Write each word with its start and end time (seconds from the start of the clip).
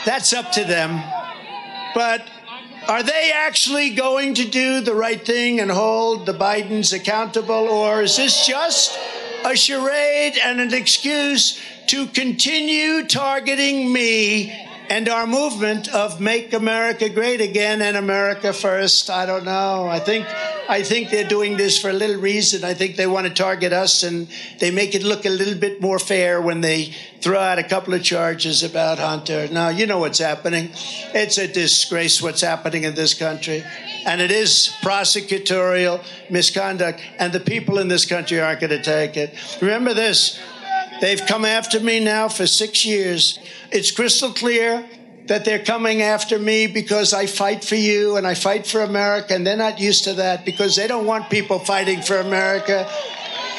that's 0.06 0.34
up 0.34 0.52
to 0.54 0.64
them. 0.64 1.02
But 1.96 2.22
are 2.88 3.04
they 3.04 3.32
actually 3.34 3.92
going 3.92 4.36
to 4.36 4.48
do 4.48 4.82
the 4.82 4.96
right 4.96 5.24
thing 5.24 5.60
and 5.60 5.70
hold 5.70 6.26
the 6.26 6.34
Bidens 6.34 6.94
accountable? 6.94 7.68
Or 7.70 8.02
is 8.02 8.16
this 8.18 8.48
just 8.48 8.98
a 9.46 9.56
charade 9.56 10.38
and 10.44 10.60
an 10.62 10.74
excuse 10.74 11.60
to 11.88 12.08
continue 12.08 13.06
targeting 13.06 13.92
me 13.92 14.67
and 14.90 15.10
our 15.10 15.28
movement 15.28 15.94
of 15.94 16.22
make 16.22 16.54
America 16.54 17.10
great 17.10 17.42
again 17.42 17.82
and 17.82 17.98
America 17.98 18.54
first. 18.54 19.10
I 19.10 19.26
don't 19.26 19.46
know. 19.46 19.88
I 19.88 20.00
think 20.00 20.26
I 20.70 20.84
think 20.84 21.10
they're 21.10 21.28
doing 21.28 21.58
this 21.58 21.80
for 21.80 21.90
a 21.90 21.94
little 21.94 22.22
reason. 22.22 22.64
I 22.64 22.74
think 22.74 22.96
they 22.96 23.08
want 23.08 23.28
to 23.28 23.34
target 23.34 23.72
us 23.74 24.04
and 24.04 24.28
they 24.60 24.72
make 24.72 24.96
it 24.96 25.04
look 25.04 25.26
a 25.26 25.30
little 25.30 25.56
bit 25.56 25.82
more 25.82 26.00
fair 26.00 26.42
when 26.42 26.62
they 26.62 26.94
throw 27.22 27.40
out 27.40 27.60
a 27.60 27.64
couple 27.64 27.94
of 27.94 28.04
charges 28.04 28.64
about 28.64 29.00
Hunter. 29.00 29.48
Now, 29.50 29.70
you 29.70 29.86
know 29.86 30.00
what's 30.00 30.20
happening. 30.20 30.72
It's 31.14 31.38
a 31.38 31.48
disgrace 31.48 32.22
what's 32.22 32.42
happening 32.42 32.84
in 32.84 32.96
this 32.96 33.14
country. 33.14 33.64
And 34.06 34.22
it 34.22 34.32
is 34.32 34.74
prosecutorial 34.82 36.04
misconduct 36.30 37.02
and 37.18 37.32
the 37.32 37.40
people 37.40 37.80
in 37.80 37.88
this 37.88 38.06
country 38.06 38.40
aren't 38.40 38.60
going 38.60 38.72
to 38.72 38.82
take 38.82 39.18
it. 39.18 39.34
Remember 39.62 39.94
this. 39.94 40.40
They've 41.00 41.24
come 41.26 41.46
after 41.46 41.80
me 41.80 42.00
now 42.00 42.28
for 42.28 42.48
six 42.48 42.86
years. 42.86 43.40
It's 43.72 43.92
crystal 43.92 44.32
clear 44.32 44.86
that 45.28 45.46
they're 45.46 45.64
coming 45.64 46.02
after 46.02 46.40
me 46.40 46.68
because 46.68 47.14
I 47.14 47.26
fight 47.26 47.64
for 47.64 47.76
you 47.76 48.18
and 48.18 48.26
I 48.26 48.34
fight 48.34 48.66
for 48.66 48.82
America, 48.82 49.36
and 49.36 49.46
they're 49.46 49.58
not 49.58 49.80
used 49.80 50.06
to 50.06 50.14
that 50.14 50.46
because 50.46 50.76
they 50.76 50.88
don't 50.88 51.06
want 51.06 51.30
people 51.30 51.60
fighting 51.60 52.02
for 52.02 52.18
America. 52.18 52.90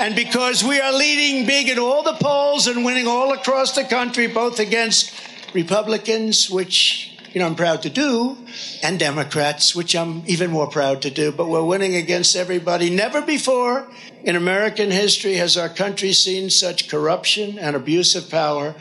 And 0.01 0.15
because 0.15 0.65
we 0.65 0.81
are 0.81 0.93
leading 0.93 1.47
big 1.47 1.69
in 1.69 1.79
all 1.79 2.03
the 2.03 2.15
polls 2.15 2.67
and 2.67 2.85
winning 2.85 3.07
all 3.07 3.33
across 3.33 3.75
the 3.75 3.85
country, 3.85 4.29
both 4.29 4.61
against 4.61 5.13
Republicans, 5.55 6.49
which 6.49 7.18
you 7.39 7.45
know 7.45 7.51
I'm 7.51 7.55
proud 7.55 7.83
to 7.83 7.91
do, 7.91 8.37
and 8.83 8.99
Democrats, 8.99 9.73
which 9.73 9.95
I'm 9.95 10.25
even 10.27 10.51
more 10.51 10.67
proud 10.67 11.03
to 11.03 11.11
do. 11.11 11.31
But 11.31 11.47
we're 11.47 11.63
winning 11.63 11.95
against 11.95 12.35
everybody. 12.35 12.91
Never 12.91 13.23
before 13.23 13.87
in 14.25 14.35
American 14.35 14.91
history 14.91 15.37
has 15.37 15.57
our 15.57 15.69
country 15.69 16.13
seen 16.13 16.51
such 16.51 16.89
corruption 16.89 17.57
and 17.61 17.77
abuse 17.77 18.17
of 18.17 18.29
power. 18.29 18.75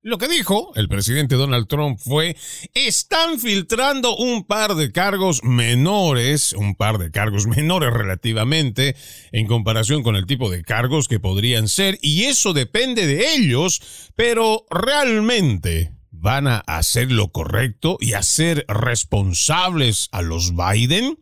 Lo 0.00 0.16
que 0.16 0.26
dijo 0.26 0.72
el 0.74 0.88
presidente 0.88 1.34
Donald 1.34 1.66
Trump 1.68 1.98
fue, 1.98 2.34
están 2.72 3.38
filtrando 3.38 4.16
un 4.16 4.44
par 4.44 4.74
de 4.74 4.90
cargos 4.90 5.44
menores, 5.44 6.54
un 6.54 6.76
par 6.76 6.96
de 6.96 7.10
cargos 7.10 7.46
menores 7.58 7.92
relativamente, 7.92 8.96
en 9.32 9.46
comparación 9.46 10.02
con 10.02 10.16
el 10.16 10.24
tipo 10.24 10.50
de 10.50 10.62
cargos 10.62 11.08
que 11.08 11.20
podrían 11.20 11.68
ser, 11.68 11.98
y 12.00 12.24
eso 12.24 12.54
depende 12.54 13.06
de 13.06 13.34
ellos, 13.34 13.82
pero 14.16 14.64
realmente 14.70 15.97
van 16.20 16.46
a 16.46 16.58
hacer 16.58 17.10
lo 17.12 17.30
correcto 17.32 17.96
y 18.00 18.14
hacer 18.14 18.64
responsables 18.68 20.08
a 20.12 20.22
los 20.22 20.54
Biden? 20.54 21.18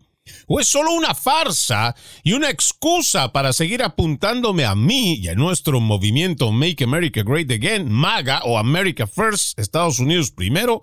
¿O 0.48 0.60
es 0.60 0.66
solo 0.66 0.92
una 0.92 1.14
farsa 1.14 1.94
y 2.24 2.32
una 2.32 2.50
excusa 2.50 3.32
para 3.32 3.52
seguir 3.52 3.82
apuntándome 3.82 4.64
a 4.64 4.74
mí 4.74 5.14
y 5.14 5.28
a 5.28 5.34
nuestro 5.34 5.80
movimiento 5.80 6.50
Make 6.50 6.84
America 6.84 7.22
Great 7.24 7.50
Again, 7.50 7.90
MAGA 7.90 8.42
o 8.44 8.58
America 8.58 9.06
First, 9.06 9.58
Estados 9.58 9.98
Unidos 9.98 10.30
primero? 10.30 10.82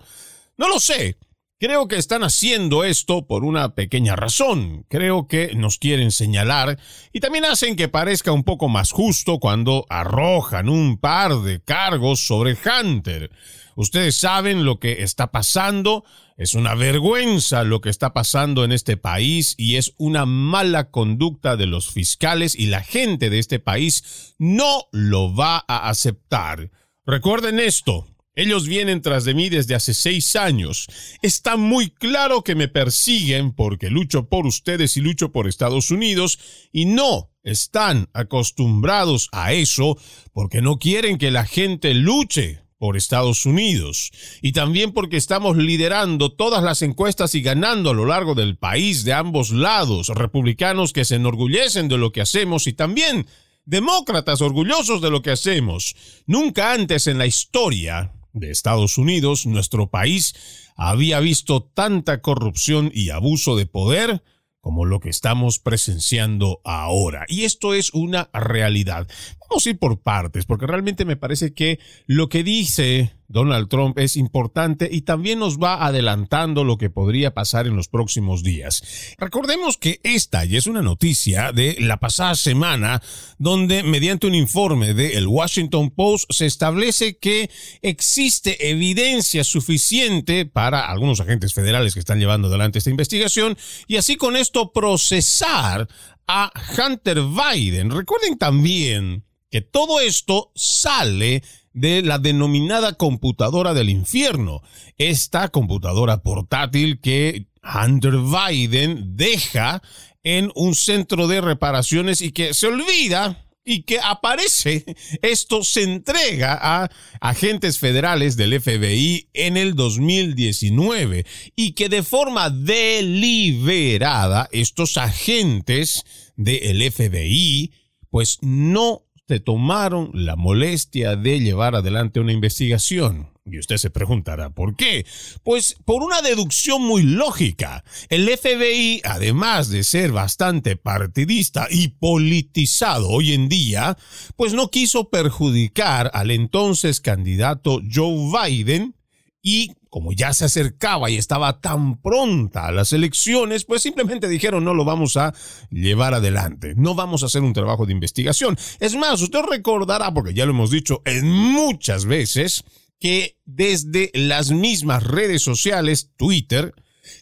No 0.56 0.68
lo 0.68 0.80
sé. 0.80 1.18
Creo 1.60 1.88
que 1.88 1.96
están 1.96 2.24
haciendo 2.24 2.84
esto 2.84 3.26
por 3.26 3.44
una 3.44 3.74
pequeña 3.74 4.16
razón. 4.16 4.84
Creo 4.88 5.28
que 5.28 5.54
nos 5.54 5.78
quieren 5.78 6.10
señalar 6.10 6.78
y 7.12 7.20
también 7.20 7.44
hacen 7.44 7.76
que 7.76 7.88
parezca 7.88 8.32
un 8.32 8.44
poco 8.44 8.68
más 8.68 8.90
justo 8.90 9.38
cuando 9.38 9.86
arrojan 9.88 10.68
un 10.68 10.98
par 10.98 11.36
de 11.40 11.62
cargos 11.62 12.26
sobre 12.26 12.54
Hunter. 12.54 13.30
Ustedes 13.76 14.16
saben 14.16 14.64
lo 14.64 14.78
que 14.78 15.02
está 15.02 15.30
pasando. 15.30 16.04
Es 16.36 16.54
una 16.54 16.74
vergüenza 16.74 17.64
lo 17.64 17.80
que 17.80 17.90
está 17.90 18.12
pasando 18.12 18.64
en 18.64 18.72
este 18.72 18.96
país 18.96 19.54
y 19.56 19.76
es 19.76 19.94
una 19.98 20.26
mala 20.26 20.90
conducta 20.90 21.56
de 21.56 21.66
los 21.66 21.90
fiscales 21.90 22.54
y 22.58 22.66
la 22.66 22.82
gente 22.82 23.30
de 23.30 23.38
este 23.38 23.58
país 23.58 24.34
no 24.38 24.86
lo 24.92 25.34
va 25.34 25.64
a 25.68 25.88
aceptar. 25.88 26.70
Recuerden 27.06 27.60
esto. 27.60 28.06
Ellos 28.36 28.66
vienen 28.66 29.00
tras 29.00 29.24
de 29.24 29.32
mí 29.32 29.48
desde 29.48 29.76
hace 29.76 29.94
seis 29.94 30.34
años. 30.34 30.88
Está 31.22 31.56
muy 31.56 31.90
claro 31.90 32.42
que 32.42 32.56
me 32.56 32.66
persiguen 32.66 33.52
porque 33.52 33.90
lucho 33.90 34.28
por 34.28 34.44
ustedes 34.44 34.96
y 34.96 35.00
lucho 35.00 35.30
por 35.30 35.46
Estados 35.46 35.92
Unidos 35.92 36.40
y 36.72 36.86
no 36.86 37.30
están 37.44 38.08
acostumbrados 38.12 39.28
a 39.30 39.52
eso 39.52 39.96
porque 40.32 40.62
no 40.62 40.78
quieren 40.78 41.18
que 41.18 41.30
la 41.30 41.44
gente 41.44 41.94
luche 41.94 42.63
por 42.84 42.98
Estados 42.98 43.46
Unidos 43.46 44.10
y 44.42 44.52
también 44.52 44.92
porque 44.92 45.16
estamos 45.16 45.56
liderando 45.56 46.32
todas 46.32 46.62
las 46.62 46.82
encuestas 46.82 47.34
y 47.34 47.40
ganando 47.40 47.88
a 47.88 47.94
lo 47.94 48.04
largo 48.04 48.34
del 48.34 48.58
país 48.58 49.04
de 49.04 49.14
ambos 49.14 49.52
lados, 49.52 50.08
republicanos 50.08 50.92
que 50.92 51.06
se 51.06 51.14
enorgullecen 51.14 51.88
de 51.88 51.96
lo 51.96 52.12
que 52.12 52.20
hacemos 52.20 52.66
y 52.66 52.74
también 52.74 53.26
demócratas 53.64 54.42
orgullosos 54.42 55.00
de 55.00 55.08
lo 55.08 55.22
que 55.22 55.30
hacemos. 55.30 55.96
Nunca 56.26 56.74
antes 56.74 57.06
en 57.06 57.16
la 57.16 57.24
historia 57.24 58.12
de 58.34 58.50
Estados 58.50 58.98
Unidos, 58.98 59.46
nuestro 59.46 59.88
país 59.88 60.34
había 60.76 61.20
visto 61.20 61.62
tanta 61.62 62.20
corrupción 62.20 62.90
y 62.92 63.08
abuso 63.08 63.56
de 63.56 63.64
poder 63.64 64.22
como 64.64 64.86
lo 64.86 64.98
que 64.98 65.10
estamos 65.10 65.58
presenciando 65.58 66.62
ahora. 66.64 67.26
Y 67.28 67.44
esto 67.44 67.74
es 67.74 67.92
una 67.92 68.30
realidad. 68.32 69.06
Vamos 69.50 69.66
a 69.66 69.68
ir 69.68 69.78
por 69.78 70.00
partes, 70.00 70.46
porque 70.46 70.66
realmente 70.66 71.04
me 71.04 71.18
parece 71.18 71.52
que 71.52 71.78
lo 72.06 72.30
que 72.30 72.42
dice 72.42 73.12
Donald 73.28 73.68
Trump 73.68 73.98
es 73.98 74.16
importante 74.16 74.88
y 74.90 75.02
también 75.02 75.38
nos 75.38 75.58
va 75.58 75.84
adelantando 75.84 76.64
lo 76.64 76.76
que 76.78 76.90
podría 76.90 77.34
pasar 77.34 77.66
en 77.66 77.76
los 77.76 77.88
próximos 77.88 78.42
días. 78.42 79.14
Recordemos 79.18 79.76
que 79.76 80.00
esta 80.02 80.44
ya 80.44 80.58
es 80.58 80.66
una 80.66 80.82
noticia 80.82 81.52
de 81.52 81.76
la 81.80 81.98
pasada 81.98 82.34
semana 82.34 83.02
donde 83.38 83.82
mediante 83.82 84.26
un 84.26 84.34
informe 84.34 84.94
de 84.94 85.16
el 85.16 85.26
Washington 85.26 85.90
Post 85.90 86.30
se 86.30 86.46
establece 86.46 87.18
que 87.18 87.50
existe 87.82 88.70
evidencia 88.70 89.44
suficiente 89.44 90.46
para 90.46 90.90
algunos 90.90 91.20
agentes 91.20 91.54
federales 91.54 91.94
que 91.94 92.00
están 92.00 92.18
llevando 92.18 92.48
adelante 92.48 92.78
esta 92.78 92.90
investigación 92.90 93.56
y 93.86 93.96
así 93.96 94.16
con 94.16 94.36
esto 94.36 94.72
procesar 94.72 95.88
a 96.26 96.52
Hunter 96.78 97.20
Biden. 97.22 97.90
Recuerden 97.90 98.38
también 98.38 99.24
que 99.50 99.60
todo 99.60 100.00
esto 100.00 100.50
sale 100.54 101.42
de 101.74 102.02
la 102.02 102.18
denominada 102.18 102.94
computadora 102.94 103.74
del 103.74 103.90
infierno, 103.90 104.62
esta 104.96 105.48
computadora 105.48 106.22
portátil 106.22 107.00
que 107.00 107.48
Hunter 107.62 108.14
Biden 108.18 109.16
deja 109.16 109.82
en 110.22 110.50
un 110.54 110.74
centro 110.74 111.26
de 111.28 111.40
reparaciones 111.40 112.22
y 112.22 112.32
que 112.32 112.54
se 112.54 112.68
olvida 112.68 113.44
y 113.64 113.82
que 113.82 113.98
aparece, 113.98 114.84
esto 115.22 115.64
se 115.64 115.82
entrega 115.82 116.58
a 116.60 116.90
agentes 117.20 117.78
federales 117.78 118.36
del 118.36 118.60
FBI 118.60 119.30
en 119.32 119.56
el 119.56 119.74
2019 119.74 121.24
y 121.56 121.72
que 121.72 121.88
de 121.88 122.02
forma 122.02 122.50
deliberada 122.50 124.48
estos 124.52 124.98
agentes 124.98 126.04
del 126.36 126.92
FBI 126.92 127.72
pues 128.10 128.38
no 128.42 129.03
se 129.26 129.40
tomaron 129.40 130.10
la 130.12 130.36
molestia 130.36 131.16
de 131.16 131.40
llevar 131.40 131.74
adelante 131.74 132.20
una 132.20 132.32
investigación. 132.32 133.30
Y 133.46 133.58
usted 133.58 133.76
se 133.76 133.90
preguntará, 133.90 134.50
¿por 134.50 134.74
qué? 134.74 135.04
Pues 135.42 135.76
por 135.84 136.02
una 136.02 136.22
deducción 136.22 136.82
muy 136.82 137.02
lógica. 137.02 137.84
El 138.08 138.26
FBI, 138.26 139.02
además 139.04 139.68
de 139.68 139.84
ser 139.84 140.12
bastante 140.12 140.76
partidista 140.76 141.66
y 141.70 141.88
politizado 141.88 143.08
hoy 143.10 143.34
en 143.34 143.50
día, 143.50 143.98
pues 144.36 144.54
no 144.54 144.70
quiso 144.70 145.10
perjudicar 145.10 146.10
al 146.14 146.30
entonces 146.30 147.00
candidato 147.00 147.80
Joe 147.92 148.30
Biden 148.32 148.94
y 149.42 149.72
como 149.94 150.12
ya 150.12 150.32
se 150.32 150.46
acercaba 150.46 151.08
y 151.08 151.16
estaba 151.18 151.60
tan 151.60 152.02
pronta 152.02 152.66
a 152.66 152.72
las 152.72 152.92
elecciones, 152.92 153.64
pues 153.64 153.80
simplemente 153.80 154.26
dijeron 154.26 154.64
no 154.64 154.74
lo 154.74 154.84
vamos 154.84 155.16
a 155.16 155.32
llevar 155.70 156.14
adelante, 156.14 156.74
no 156.76 156.96
vamos 156.96 157.22
a 157.22 157.26
hacer 157.26 157.42
un 157.42 157.52
trabajo 157.52 157.86
de 157.86 157.92
investigación. 157.92 158.58
Es 158.80 158.96
más, 158.96 159.22
usted 159.22 159.42
recordará, 159.48 160.12
porque 160.12 160.34
ya 160.34 160.46
lo 160.46 160.50
hemos 160.50 160.72
dicho 160.72 161.00
en 161.04 161.30
muchas 161.30 162.06
veces, 162.06 162.64
que 162.98 163.38
desde 163.44 164.10
las 164.14 164.50
mismas 164.50 165.04
redes 165.04 165.42
sociales, 165.42 166.10
Twitter, 166.16 166.74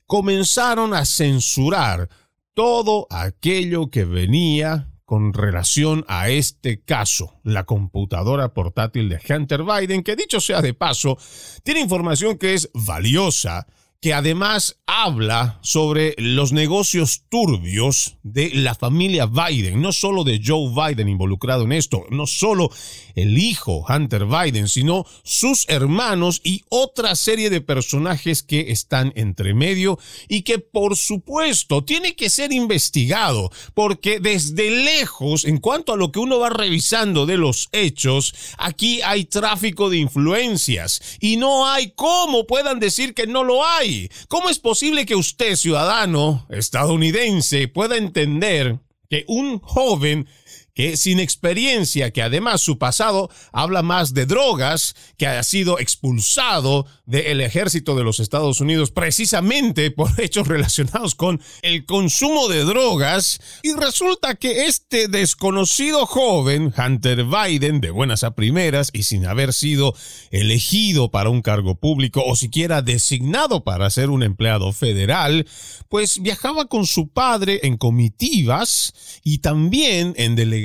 comenzaron 0.07 0.95
a 0.95 1.05
censurar 1.05 2.09
todo 2.55 3.07
aquello 3.11 3.91
que 3.91 4.07
venía 4.07 4.89
con 5.13 5.35
relación 5.35 6.07
a 6.09 6.31
este 6.31 6.81
caso, 6.81 7.39
la 7.43 7.65
computadora 7.65 8.55
portátil 8.55 9.11
de 9.11 9.21
Hunter 9.29 9.63
Biden, 9.63 10.03
que 10.03 10.17
dicho 10.17 10.41
sea 10.41 10.63
de 10.63 10.73
paso, 10.73 11.19
tiene 11.63 11.81
información 11.81 12.39
que 12.39 12.55
es 12.55 12.71
valiosa 12.73 13.67
que 14.03 14.13
además 14.15 14.79
habla 14.85 15.61
sobre 15.63 16.17
los 16.19 16.53
negocios 16.53 17.23
turbios 17.29 18.17
de 18.25 18.51
la 18.53 18.75
familia 18.75 19.27
Biden, 19.27 19.81
no 19.81 19.93
solo 19.93 20.25
de 20.25 20.41
Joe 20.45 20.71
Biden 20.75 21.09
involucrado 21.09 21.63
en 21.63 21.73
esto, 21.73 22.05
no 22.11 22.27
solo 22.27 22.69
el 23.15 23.39
hijo 23.39 23.85
Hunter 23.89 24.27
Biden, 24.27 24.69
sino 24.69 25.07
sus 25.23 25.69
hermanos 25.69 26.41
y 26.43 26.63
otra 26.69 27.15
serie 27.15 27.49
de 27.49 27.61
personajes 27.61 28.43
que 28.43 28.73
están 28.73 29.13
entre 29.15 29.55
medio 29.55 30.01
y 30.29 30.43
que 30.43 30.59
por 30.59 30.97
supuesto 30.97 31.85
tiene 31.85 32.17
que 32.17 32.29
ser 32.29 32.53
investigado, 32.53 33.53
porque 33.73 34.19
desde 34.19 34.69
lejos, 34.85 35.45
en 35.45 35.59
cuanto 35.59 35.93
a 35.93 35.97
lo 35.97 36.11
que 36.11 36.19
uno 36.19 36.41
va 36.41 36.51
revisando 36.51 37.25
de 37.25 37.39
los 37.39 37.69
hechos, 37.71 38.35
aquí 38.59 39.01
hay 39.03 39.27
tráfico 39.27 39.91
de 39.91 39.99
influencias 39.99 41.01
y 41.21 41.37
no 41.37 41.69
hay 41.69 41.93
cómo 41.95 42.49
puedan 42.49 42.81
decir 42.81 43.15
que 43.15 43.29
no 43.29 43.45
lo 43.45 43.65
hay. 43.65 43.92
¿Cómo 44.29 44.49
es 44.49 44.59
posible 44.59 45.07
que 45.07 45.15
usted, 45.15 45.57
ciudadano 45.57 46.47
estadounidense, 46.51 47.69
pueda 47.69 47.97
entender 47.97 48.81
que 49.09 49.25
un 49.29 49.59
joven 49.61 50.27
que 50.75 50.97
sin 50.97 51.21
experiencia, 51.21 52.13
que 52.13 52.23
además 52.23 52.63
su 52.63 52.79
pasado 52.79 53.31
habla 53.53 53.83
más 53.83 54.15
de 54.15 54.27
drogas, 54.27 54.95
que 55.19 55.27
ha 55.27 55.43
sido 55.43 55.79
expulsado 55.79 56.87
del 57.05 57.41
ejército 57.43 57.95
de 57.95 58.05
los 58.05 58.21
Estados 58.21 58.61
Unidos 58.61 58.91
precisamente 58.91 59.91
por 59.91 60.13
hechos 60.21 60.49
relacionados 60.49 61.15
con 61.15 61.43
el 61.63 61.85
consumo 61.85 62.49
de 62.49 62.65
drogas, 62.65 63.41
y 63.63 63.75
resulta 63.75 64.35
que 64.37 64.67
este 64.67 65.09
desconocido 65.09 66.07
joven, 66.07 66.73
Hunter 66.77 67.25
Biden, 67.25 67.81
de 67.81 67.91
buenas 67.91 68.25
a 68.25 68.35
primeras 68.35 68.91
y 68.93 69.03
sin 69.03 69.27
haber 69.27 69.53
sido 69.53 69.95
elegido 70.31 71.11
para 71.11 71.29
un 71.29 71.43
cargo 71.43 71.75
público 71.75 72.23
o 72.25 72.35
siquiera 72.35 72.81
designado 72.81 73.63
para 73.63 73.91
ser 73.91 74.09
un 74.09 74.23
empleado 74.23 74.73
federal, 74.73 75.47
pues 75.89 76.23
viajaba 76.23 76.67
con 76.67 76.87
su 76.87 77.09
padre 77.09 77.61
en 77.65 77.77
comitivas 77.77 78.95
y 79.23 79.39
también 79.39 80.15
en 80.17 80.35
delegaciones 80.35 80.62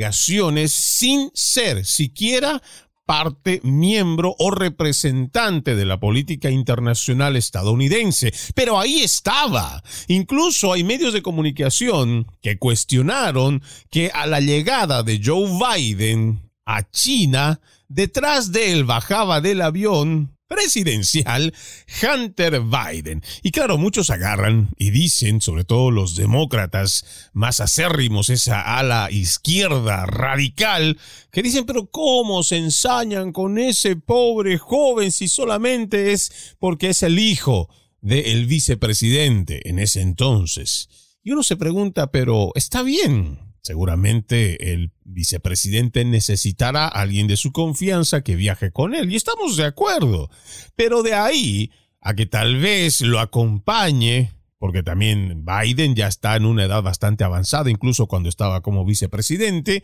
sin 0.67 1.31
ser 1.33 1.85
siquiera 1.85 2.61
parte, 3.07 3.61
miembro 3.63 4.35
o 4.38 4.51
representante 4.51 5.75
de 5.75 5.85
la 5.85 5.99
política 5.99 6.51
internacional 6.51 7.35
estadounidense. 7.35 8.31
Pero 8.53 8.79
ahí 8.79 9.01
estaba. 9.01 9.81
Incluso 10.07 10.73
hay 10.73 10.83
medios 10.83 11.13
de 11.13 11.23
comunicación 11.23 12.27
que 12.41 12.59
cuestionaron 12.59 13.63
que 13.89 14.11
a 14.13 14.27
la 14.27 14.41
llegada 14.41 15.01
de 15.01 15.21
Joe 15.23 15.49
Biden 15.57 16.51
a 16.65 16.91
China, 16.91 17.61
detrás 17.88 18.51
de 18.51 18.73
él 18.73 18.83
bajaba 18.83 19.39
del 19.39 19.61
avión 19.61 20.36
presidencial 20.47 21.53
Hunter 22.01 22.61
Biden. 22.61 23.23
Y 23.44 23.51
claro, 23.51 23.77
muchos 23.77 24.09
agarran 24.09 24.69
y 24.77 24.92
dicen, 24.92 25.42
sobre 25.42 25.63
todo 25.63 25.92
los 25.92 26.16
demócratas 26.16 27.30
más 27.33 27.59
acérrimos, 27.59 28.30
esa 28.30 28.77
ala 28.77 29.09
izquierda 29.11 30.06
radical, 30.06 30.97
que 31.31 31.44
dicen, 31.44 31.66
pero 31.66 31.87
¿cómo 31.87 32.44
se 32.44 32.57
ensañan 32.57 33.31
con 33.31 33.57
ese 33.57 33.95
pobre 33.95 34.57
joven 34.57 35.11
si 35.11 35.27
solamente 35.27 36.13
es 36.13 36.56
porque 36.59 36.89
es 36.89 37.04
el 37.04 37.19
hijo 37.19 37.69
del 38.01 38.45
vicepresidente 38.45 39.69
en 39.69 39.80
ese 39.80 40.01
entonces? 40.01 40.89
Y 41.23 41.31
uno 41.31 41.44
se 41.44 41.57
pregunta, 41.57 42.09
pero 42.09 42.51
está 42.56 42.83
bien, 42.83 43.46
Seguramente 43.68 44.71
el 44.71 44.94
vicepresidente 45.04 46.06
necesitará 46.06 46.86
a 46.86 47.02
alguien 47.02 47.28
de 47.28 47.36
su 47.36 47.52
confianza 47.52 48.21
que 48.21 48.38
viaje 48.38 48.71
con 48.71 48.95
él, 48.95 49.12
y 49.12 49.18
estamos 49.18 49.57
de 49.57 49.66
acuerdo. 49.66 50.30
Pero 50.78 51.04
de 51.04 51.14
ahí 51.14 51.71
a 52.00 52.14
que 52.14 52.26
tal 52.26 52.62
vez 52.62 53.02
lo 53.02 53.19
acompañe, 53.19 54.31
porque 54.57 54.83
también 54.83 55.44
Biden 55.45 55.95
ya 55.95 56.07
está 56.07 56.38
en 56.38 56.45
una 56.45 56.64
edad 56.64 56.81
bastante 56.81 57.26
avanzada, 57.26 57.69
incluso 57.69 58.07
cuando 58.07 58.30
estaba 58.30 58.62
como 58.62 58.86
vicepresidente, 58.86 59.83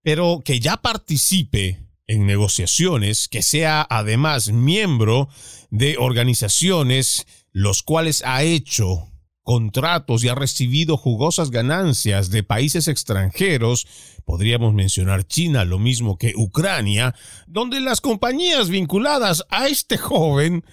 pero 0.00 0.40
que 0.44 0.60
ya 0.60 0.76
participe 0.76 1.80
en 2.06 2.26
negociaciones, 2.26 3.26
que 3.26 3.42
sea 3.42 3.84
además 3.90 4.52
miembro 4.52 5.28
de 5.70 5.96
organizaciones 5.98 7.26
los 7.50 7.82
cuales 7.82 8.22
ha 8.24 8.44
hecho 8.44 9.08
contratos 9.44 10.24
y 10.24 10.28
ha 10.28 10.34
recibido 10.34 10.96
jugosas 10.96 11.50
ganancias 11.50 12.30
de 12.30 12.42
países 12.42 12.88
extranjeros, 12.88 13.86
podríamos 14.24 14.74
mencionar 14.74 15.26
China, 15.26 15.64
lo 15.64 15.78
mismo 15.78 16.16
que 16.18 16.32
Ucrania, 16.34 17.14
donde 17.46 17.80
las 17.80 18.00
compañías 18.00 18.70
vinculadas 18.70 19.44
a 19.50 19.68
este 19.68 19.98
joven 19.98 20.64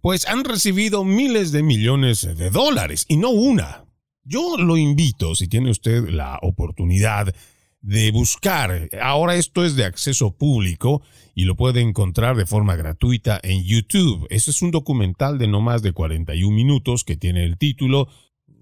pues 0.00 0.26
han 0.26 0.44
recibido 0.44 1.04
miles 1.04 1.52
de 1.52 1.62
millones 1.62 2.22
de 2.22 2.50
dólares 2.50 3.04
y 3.08 3.16
no 3.16 3.30
una. 3.30 3.84
Yo 4.22 4.56
lo 4.56 4.76
invito, 4.76 5.34
si 5.34 5.48
tiene 5.48 5.70
usted 5.70 6.08
la 6.08 6.38
oportunidad 6.42 7.34
de 7.82 8.10
buscar, 8.10 8.88
ahora 9.00 9.36
esto 9.36 9.64
es 9.64 9.74
de 9.74 9.84
acceso 9.84 10.36
público 10.36 11.02
y 11.34 11.44
lo 11.44 11.56
puede 11.56 11.80
encontrar 11.80 12.36
de 12.36 12.46
forma 12.46 12.76
gratuita 12.76 13.40
en 13.42 13.64
YouTube. 13.64 14.26
Este 14.30 14.50
es 14.50 14.60
un 14.60 14.70
documental 14.70 15.38
de 15.38 15.48
no 15.48 15.60
más 15.60 15.82
de 15.82 15.92
41 15.92 16.54
minutos 16.54 17.04
que 17.04 17.16
tiene 17.16 17.44
el 17.44 17.56
título 17.56 18.08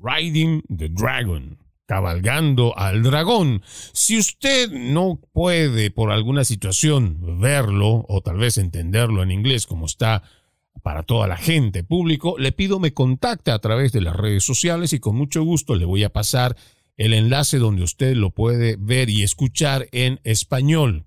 Riding 0.02 0.62
the 0.74 0.88
Dragon. 0.90 1.58
cabalgando 1.86 2.76
al 2.76 3.02
dragón. 3.02 3.62
Si 3.94 4.18
usted 4.18 4.70
no 4.70 5.18
puede 5.32 5.90
por 5.90 6.12
alguna 6.12 6.44
situación 6.44 7.40
verlo 7.40 8.04
o 8.06 8.20
tal 8.20 8.36
vez 8.36 8.58
entenderlo 8.58 9.22
en 9.22 9.30
inglés 9.30 9.66
como 9.66 9.86
está 9.86 10.22
para 10.82 11.02
toda 11.02 11.26
la 11.26 11.38
gente 11.38 11.84
público, 11.84 12.36
le 12.38 12.52
pido 12.52 12.78
me 12.78 12.92
contacte 12.92 13.50
a 13.50 13.58
través 13.58 13.92
de 13.92 14.02
las 14.02 14.14
redes 14.14 14.44
sociales 14.44 14.92
y 14.92 15.00
con 15.00 15.16
mucho 15.16 15.42
gusto 15.42 15.74
le 15.76 15.86
voy 15.86 16.04
a 16.04 16.12
pasar 16.12 16.56
el 16.98 17.14
enlace 17.14 17.58
donde 17.58 17.82
usted 17.82 18.14
lo 18.14 18.30
puede 18.30 18.76
ver 18.78 19.08
y 19.08 19.22
escuchar 19.22 19.88
en 19.92 20.20
español. 20.24 21.06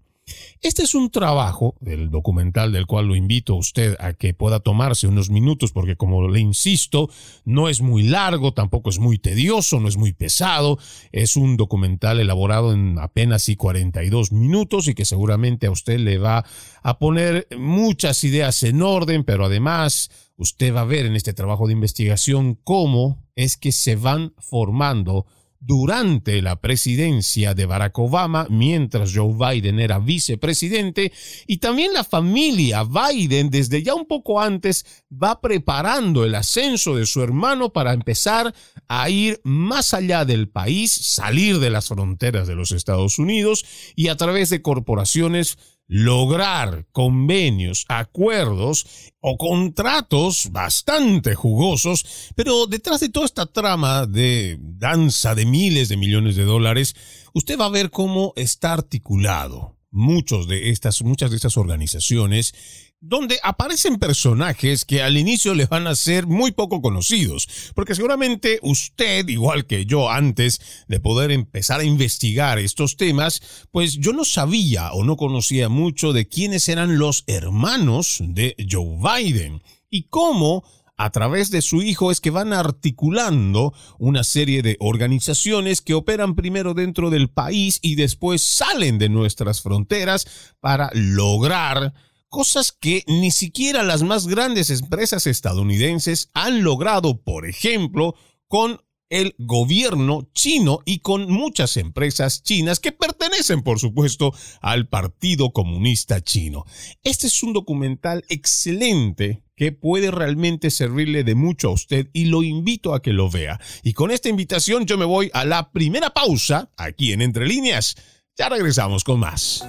Este 0.62 0.84
es 0.84 0.94
un 0.94 1.10
trabajo 1.10 1.76
del 1.80 2.10
documental 2.10 2.72
del 2.72 2.86
cual 2.86 3.08
lo 3.08 3.16
invito 3.16 3.54
a 3.54 3.58
usted 3.58 3.98
a 4.00 4.14
que 4.14 4.34
pueda 4.34 4.60
tomarse 4.60 5.08
unos 5.08 5.30
minutos 5.30 5.72
porque 5.72 5.96
como 5.96 6.28
le 6.28 6.40
insisto, 6.40 7.10
no 7.44 7.68
es 7.68 7.82
muy 7.82 8.04
largo, 8.04 8.54
tampoco 8.54 8.90
es 8.90 9.00
muy 9.00 9.18
tedioso, 9.18 9.80
no 9.80 9.88
es 9.88 9.98
muy 9.98 10.14
pesado, 10.14 10.78
es 11.12 11.36
un 11.36 11.58
documental 11.58 12.20
elaborado 12.20 12.74
en 12.74 13.00
apenas 13.00 13.50
y 13.50 13.56
42 13.56 14.32
minutos 14.32 14.88
y 14.88 14.94
que 14.94 15.06
seguramente 15.06 15.68
a 15.68 15.72
usted 15.72 16.00
le 16.00 16.18
va 16.18 16.46
a 16.84 17.00
poner 17.00 17.48
muchas 17.58 18.24
ideas 18.24 18.62
en 18.64 18.82
orden, 18.82 19.24
pero 19.24 19.46
además 19.46 20.12
usted 20.38 20.74
va 20.74 20.82
a 20.82 20.86
ver 20.86 21.06
en 21.06 21.16
este 21.16 21.34
trabajo 21.34 21.68
de 21.68 21.74
investigación 21.74 22.56
cómo 22.64 23.26
es 23.36 23.58
que 23.58 23.72
se 23.72 23.96
van 23.96 24.34
formando 24.38 25.26
durante 25.62 26.42
la 26.42 26.60
presidencia 26.60 27.54
de 27.54 27.68
Barack 27.68 27.98
Obama, 28.00 28.48
mientras 28.50 29.14
Joe 29.16 29.34
Biden 29.34 29.80
era 29.80 30.00
vicepresidente, 30.00 31.14
y 31.46 31.58
también 31.58 31.94
la 31.94 32.04
familia 32.04 32.84
Biden 32.84 33.52
desde 33.52 33.84
ya 33.84 33.94
un 33.94 34.08
poco 34.08 34.42
antes 34.42 34.86
va 35.12 35.40
preparando 35.40 36.26
el 36.26 36.34
ascenso 36.34 36.96
de 36.96 37.06
su 37.06 37.22
hermano 37.22 37.72
para 37.72 37.94
empezar 37.94 38.54
a 38.88 39.10
ir 39.12 39.40
más 39.44 39.94
allá 39.94 40.26
del 40.26 40.50
país, 40.50 40.92
salir 40.92 41.60
de 41.60 41.70
las 41.70 41.90
fronteras 41.90 42.48
de 42.48 42.56
los 42.56 42.72
Estados 42.72 43.20
Unidos 43.20 43.64
y 43.96 44.08
a 44.08 44.18
través 44.18 44.50
de 44.50 44.64
corporaciones 44.64 45.60
lograr 45.94 46.88
convenios, 46.94 47.84
acuerdos 47.90 48.86
o 49.20 49.38
contratos 49.38 50.48
bastante 50.50 51.36
jugosos, 51.36 52.32
pero 52.34 52.66
detrás 52.66 53.02
de 53.02 53.10
toda 53.10 53.26
esta 53.26 53.46
trama 53.46 54.06
de 54.06 54.58
danza 54.58 55.36
de 55.36 55.46
miles 55.46 55.90
de 55.90 55.98
millones 55.98 56.38
de 56.38 56.46
dólares, 56.46 56.96
usted 57.34 57.60
va 57.60 57.66
a 57.66 57.70
ver 57.70 57.90
cómo 57.90 58.32
está 58.38 58.72
articulado 58.72 59.76
muchos 59.92 60.48
de 60.48 60.70
estas, 60.70 61.02
muchas 61.02 61.30
de 61.30 61.36
estas 61.36 61.58
organizaciones 61.58 62.56
donde 63.02 63.40
aparecen 63.42 63.98
personajes 63.98 64.86
que 64.86 65.02
al 65.02 65.18
inicio 65.18 65.56
le 65.56 65.66
van 65.66 65.88
a 65.88 65.96
ser 65.96 66.28
muy 66.28 66.52
poco 66.52 66.82
conocidos, 66.82 67.48
porque 67.74 67.96
seguramente 67.96 68.60
usted, 68.62 69.28
igual 69.28 69.66
que 69.66 69.86
yo 69.88 70.12
antes 70.12 70.62
de 70.88 71.00
poder 71.00 71.32
empezar 71.32 71.80
a 71.80 71.84
investigar 71.84 72.60
estos 72.60 72.98
temas, 72.98 73.68
pues 73.72 73.98
yo 73.98 74.14
no 74.14 74.24
sabía 74.24 74.94
o 74.94 75.04
no 75.04 75.18
conocía 75.18 75.68
mucho 75.68 76.14
de 76.14 76.28
quiénes 76.28 76.70
eran 76.70 77.00
los 77.00 77.24
hermanos 77.26 78.20
de 78.22 78.56
Joe 78.70 79.00
Biden 79.02 79.64
y 79.90 80.04
cómo 80.04 80.64
a 80.96 81.10
través 81.10 81.50
de 81.50 81.64
su 81.64 81.82
hijo 81.82 82.12
es 82.12 82.22
que 82.22 82.30
van 82.30 82.54
articulando 82.54 83.74
una 83.98 84.24
serie 84.24 84.62
de 84.62 84.78
organizaciones 84.80 85.82
que 85.82 85.96
operan 85.96 86.36
primero 86.36 86.76
dentro 86.76 87.10
del 87.10 87.30
país 87.30 87.80
y 87.82 87.96
después 87.96 88.44
salen 88.44 89.00
de 89.00 89.10
nuestras 89.10 89.64
fronteras 89.64 90.28
para 90.60 90.92
lograr 90.94 91.96
cosas 92.32 92.72
que 92.72 93.04
ni 93.08 93.30
siquiera 93.30 93.84
las 93.84 94.02
más 94.02 94.26
grandes 94.26 94.70
empresas 94.72 95.28
estadounidenses 95.28 96.30
han 96.34 96.64
logrado, 96.64 97.22
por 97.22 97.46
ejemplo, 97.46 98.16
con 98.48 98.82
el 99.10 99.36
gobierno 99.38 100.30
chino 100.34 100.80
y 100.86 101.00
con 101.00 101.30
muchas 101.30 101.76
empresas 101.76 102.42
chinas 102.42 102.80
que 102.80 102.94
pertenecen, 102.94 103.62
por 103.62 103.80
supuesto, 103.80 104.34
al 104.62 104.88
Partido 104.88 105.52
Comunista 105.52 106.22
Chino. 106.22 106.64
Este 107.04 107.28
es 107.28 107.44
un 107.44 107.52
documental 107.52 108.24
excelente 108.30 109.44
que 109.58 109.74
puede 109.74 110.10
realmente 110.10 110.72
servirle 110.72 111.26
de 111.26 111.36
mucho 111.36 111.68
a 111.68 111.74
usted 111.74 112.10
y 112.14 112.26
lo 112.26 112.44
invito 112.44 112.94
a 112.94 113.02
que 113.02 113.12
lo 113.12 113.30
vea. 113.30 113.60
Y 113.84 113.92
con 113.92 114.10
esta 114.10 114.30
invitación 114.30 114.86
yo 114.86 114.98
me 114.98 115.06
voy 115.06 115.30
a 115.34 115.44
la 115.44 115.72
primera 115.72 116.12
pausa 116.12 116.72
aquí 116.78 117.12
en 117.12 117.22
Entre 117.22 117.46
Líneas. 117.46 117.98
Ya 118.38 118.48
regresamos 118.48 119.04
con 119.04 119.20
más. 119.20 119.66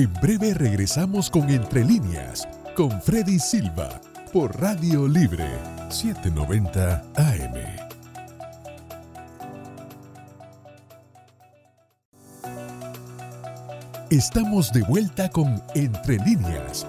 En 0.00 0.10
breve 0.14 0.54
regresamos 0.54 1.28
con 1.28 1.50
Entre 1.50 1.84
líneas, 1.84 2.48
con 2.74 3.02
Freddy 3.02 3.38
Silva, 3.38 4.00
por 4.32 4.58
Radio 4.58 5.06
Libre 5.06 5.46
790 5.90 7.04
AM. 7.16 7.54
Estamos 14.08 14.72
de 14.72 14.80
vuelta 14.84 15.28
con 15.28 15.62
Entre 15.74 16.16
líneas, 16.16 16.86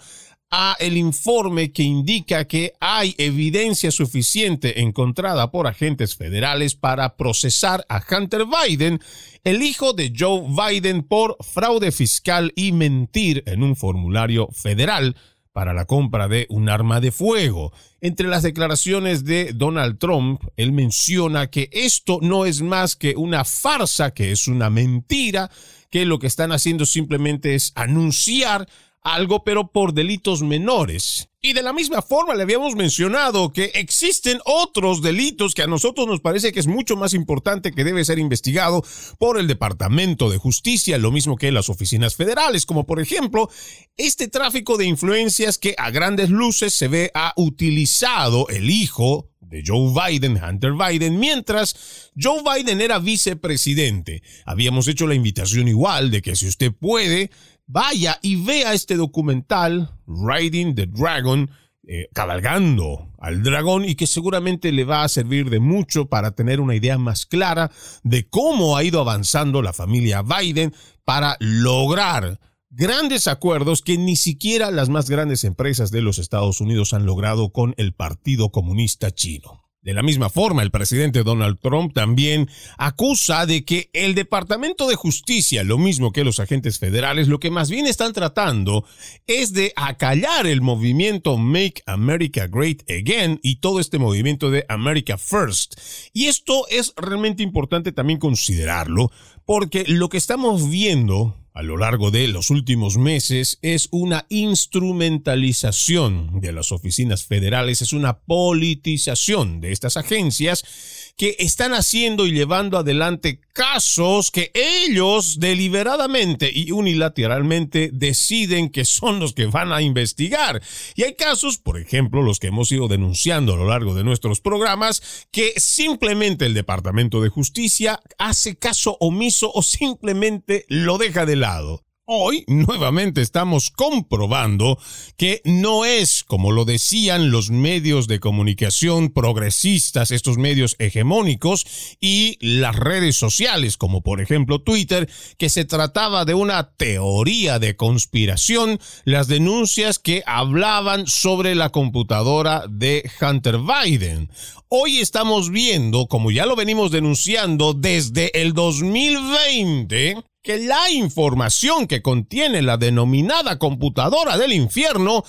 el 0.79 0.97
informe 0.97 1.73
que 1.73 1.83
indica 1.83 2.47
que 2.47 2.73
hay 2.81 3.15
evidencia 3.19 3.91
suficiente 3.91 4.81
encontrada 4.81 5.51
por 5.51 5.67
agentes 5.67 6.15
federales 6.17 6.75
para 6.75 7.17
procesar 7.17 7.85
a 7.89 8.03
Hunter 8.11 8.45
Biden, 8.47 9.01
el 9.45 9.63
hijo 9.63 9.93
de 9.93 10.13
Joe 10.17 10.43
Biden, 10.49 11.03
por 11.03 11.37
fraude 11.41 11.93
fiscal 11.93 12.53
y 12.57 12.73
mentir 12.73 13.43
en 13.47 13.63
un 13.63 13.77
formulario 13.77 14.49
federal 14.53 15.17
para 15.53 15.73
la 15.73 15.87
compra 15.87 16.29
de 16.29 16.47
un 16.51 16.69
arma 16.69 17.01
de 17.01 17.11
fuego. 17.13 17.73
Entre 18.01 18.29
las 18.29 18.43
declaraciones 18.43 19.25
de 19.25 19.53
Donald 19.55 19.99
Trump, 19.99 20.43
él 20.57 20.73
menciona 20.73 21.49
que 21.49 21.71
esto 21.73 22.19
no 22.21 22.45
es 22.45 22.61
más 22.61 22.95
que 22.95 23.15
una 23.17 23.45
farsa, 23.45 24.13
que 24.13 24.33
es 24.33 24.49
una 24.49 24.69
mentira, 24.69 25.51
que 25.91 26.05
lo 26.05 26.19
que 26.19 26.27
están 26.27 26.53
haciendo 26.53 26.85
simplemente 26.85 27.55
es 27.55 27.73
anunciar 27.75 28.69
algo, 29.07 29.45
pero 29.45 29.71
por 29.71 29.95
delitos 29.95 30.43
menores. 30.43 31.29
Y 31.41 31.53
de 31.53 31.63
la 31.63 31.73
misma 31.73 32.03
forma 32.03 32.35
le 32.35 32.43
habíamos 32.43 32.75
mencionado 32.75 33.53
que 33.53 33.67
existen 33.75 34.41
otros 34.45 35.01
delitos 35.01 35.55
que 35.55 35.63
a 35.63 35.69
nosotros 35.69 36.09
nos 36.09 36.21
parece 36.21 36.51
que 36.51 36.59
es 36.59 36.67
mucho 36.67 36.97
más 36.97 37.15
importante 37.15 37.71
que 37.71 37.85
debe 37.85 38.05
ser 38.05 38.19
investigado 38.19 38.83
por 39.19 39.39
el 39.39 39.47
Departamento 39.47 40.29
de 40.29 40.39
Justicia, 40.39 40.99
lo 40.99 41.13
mismo 41.13 41.37
que 41.37 41.53
las 41.53 41.69
oficinas 41.69 42.17
federales, 42.17 42.67
como 42.67 42.85
por 42.85 43.01
ejemplo 43.01 43.49
este 43.97 44.27
tráfico 44.27 44.77
de 44.77 44.87
influencias 44.87 45.57
que 45.57 45.77
a 45.79 45.91
grandes 45.91 46.31
luces 46.31 46.75
se 46.75 46.89
ve 46.89 47.13
ha 47.15 47.33
utilizado 47.37 48.49
el 48.49 48.71
hijo 48.71 49.31
de 49.41 49.63
Joe 49.65 49.93
Biden, 49.95 50.41
Hunter 50.43 50.73
Biden, 50.73 51.21
mientras 51.21 52.11
Joe 52.21 52.43
Biden 52.43 52.81
era 52.81 52.99
vicepresidente. 52.99 54.23
Habíamos 54.45 54.89
hecho 54.89 55.07
la 55.07 55.15
invitación 55.15 55.69
igual 55.69 56.11
de 56.11 56.23
que 56.23 56.35
si 56.35 56.49
usted 56.49 56.73
puede, 56.73 57.31
vaya 57.67 58.19
y 58.23 58.37
vea 58.37 58.73
este 58.73 58.97
documental, 58.97 59.91
Riding 60.07 60.75
the 60.75 60.87
Dragon, 60.87 61.51
eh, 61.89 62.09
cabalgando 62.13 63.13
al 63.19 63.43
dragón 63.43 63.85
y 63.85 63.95
que 63.95 64.07
seguramente 64.07 64.73
le 64.73 64.85
va 64.85 65.05
a 65.05 65.09
servir 65.09 65.51
de 65.51 65.61
mucho 65.61 66.09
para 66.09 66.33
tener 66.33 66.61
una 66.61 66.75
idea 66.75 66.99
más 66.99 67.27
clara 67.27 67.71
de 68.03 68.29
cómo 68.29 68.77
ha 68.77 68.83
ido 68.83 69.01
avanzando 69.01 69.63
la 69.63 69.73
familia 69.73 70.23
Biden 70.23 70.75
para 71.05 71.37
lograr 71.39 72.41
grandes 72.71 73.29
acuerdos 73.29 73.83
que 73.83 73.99
ni 73.99 74.17
siquiera 74.17 74.71
las 74.71 74.89
más 74.89 75.09
grandes 75.09 75.45
empresas 75.45 75.91
de 75.91 76.03
los 76.03 76.19
Estados 76.19 76.61
Unidos 76.61 76.93
han 76.93 77.07
logrado 77.07 77.53
con 77.53 77.75
el 77.79 77.95
Partido 77.95 78.51
Comunista 78.51 79.13
Chino. 79.13 79.66
De 79.87 79.95
la 79.95 80.03
misma 80.03 80.31
forma, 80.31 80.63
el 80.63 80.73
presidente 80.73 81.23
Donald 81.23 81.61
Trump 81.63 81.95
también 81.95 82.51
acusa 82.77 83.47
de 83.47 83.65
que 83.65 83.89
el 83.93 84.17
Departamento 84.17 84.89
de 84.89 84.97
Justicia, 84.97 85.63
lo 85.63 85.79
mismo 85.79 86.11
que 86.11 86.25
los 86.25 86.41
agentes 86.41 86.81
federales, 86.81 87.29
lo 87.29 87.39
que 87.39 87.53
más 87.53 87.71
bien 87.71 87.87
están 87.87 88.13
tratando 88.13 88.85
es 89.29 89.53
de 89.53 89.73
acallar 89.77 90.49
el 90.49 90.61
movimiento 90.61 91.37
Make 91.37 91.85
America 91.87 92.49
Great 92.49 92.83
Again 92.91 93.39
y 93.45 93.61
todo 93.61 93.79
este 93.79 94.01
movimiento 94.01 94.51
de 94.51 94.67
America 94.69 95.19
First. 95.19 95.79
Y 96.13 96.27
esto 96.27 96.67
es 96.69 96.93
realmente 96.97 97.45
importante 97.45 97.93
también 97.93 98.19
considerarlo 98.19 99.13
porque 99.45 99.85
lo 99.87 100.09
que 100.09 100.19
estamos 100.19 100.69
viendo 100.69 101.37
a 101.57 101.63
lo 101.63 101.79
largo 101.79 102.11
de 102.11 102.29
los 102.29 102.51
últimos 102.51 102.99
meses 102.99 103.59
es 103.63 103.89
una 103.91 104.27
instrumentalización 104.29 106.43
de 106.43 106.53
las 106.53 106.71
oficinas 106.71 107.25
federales, 107.25 107.81
es 107.81 107.95
una 107.95 108.19
politización 108.19 109.63
de 109.63 109.73
estas 109.73 109.97
agencias 109.97 111.06
que 111.17 111.37
están 111.39 111.73
haciendo 111.73 112.27
y 112.27 112.33
llevando 112.33 112.77
adelante 112.77 113.41
casos 113.53 114.31
que 114.31 114.51
ellos 114.55 115.41
deliberadamente 115.41 116.51
y 116.53 116.73
unilateralmente 116.73 117.91
deciden 117.93 118.69
que 118.69 118.85
son 118.85 119.19
los 119.19 119.33
que 119.33 119.47
van 119.47 119.73
a 119.73 119.81
investigar. 119.81 120.63
Y 120.95 121.05
hay 121.05 121.15
casos, 121.15 121.57
por 121.57 121.79
ejemplo, 121.79 122.23
los 122.23 122.39
que 122.39 122.49
hemos 122.49 122.71
ido 122.71 122.87
denunciando 122.87 123.55
a 123.55 123.57
lo 123.57 123.67
largo 123.67 123.95
de 123.95 124.05
nuestros 124.05 124.41
programas, 124.41 125.27
que 125.31 125.55
simplemente 125.57 126.45
el 126.45 126.55
Departamento 126.55 127.23
de 127.23 127.31
Justicia 127.31 128.01
hace 128.19 128.57
caso 128.57 128.99
omiso 129.01 129.51
o 129.55 129.63
simplemente 129.63 130.67
lo 130.69 130.99
deja 130.99 131.25
de 131.25 131.37
lado. 131.37 131.86
Hoy 132.09 132.45
nuevamente 132.47 133.21
estamos 133.21 133.73
comprobando 133.73 134.79
que 135.17 135.43
no 135.45 135.85
es 135.85 136.23
como 136.23 136.53
lo 136.53 136.65
decían 136.65 137.33
los 137.33 137.51
medios 137.51 138.07
de 138.07 138.21
comunicación 138.21 139.11
progresistas, 139.11 140.13
estos 140.13 140.39
medios 140.39 140.77
hegemónicos 140.79 141.67
y 142.01 142.39
las 142.41 142.77
redes 142.77 143.17
sociales, 143.17 143.77
como 143.77 144.03
por 144.03 144.21
ejemplo 144.21 144.61
Twitter, 144.61 145.11
que 145.37 145.49
se 145.49 145.65
trataba 145.65 146.25
de 146.25 146.35
una 146.35 146.71
teoría 146.77 147.59
de 147.59 147.75
conspiración, 147.75 148.79
las 149.05 149.27
denuncias 149.27 149.99
que 149.99 150.23
hablaban 150.27 151.09
sobre 151.09 151.57
la 151.57 151.71
computadora 151.71 152.67
de 152.71 153.11
Hunter 153.21 153.59
Biden. 153.59 154.31
Hoy 154.69 154.99
estamos 154.99 155.51
viendo, 155.51 156.07
como 156.07 156.31
ya 156.31 156.47
lo 156.47 156.55
venimos 156.55 156.93
denunciando 156.93 157.75
desde 157.75 158.41
el 158.41 158.53
2020, 158.53 160.23
que 160.47 160.59
la 160.59 160.89
información 160.91 161.89
que 161.89 162.03
contiene 162.03 162.63
la 162.63 162.77
denominada 162.77 163.59
computadora 163.59 164.39
del 164.39 164.53
infierno 164.53 165.25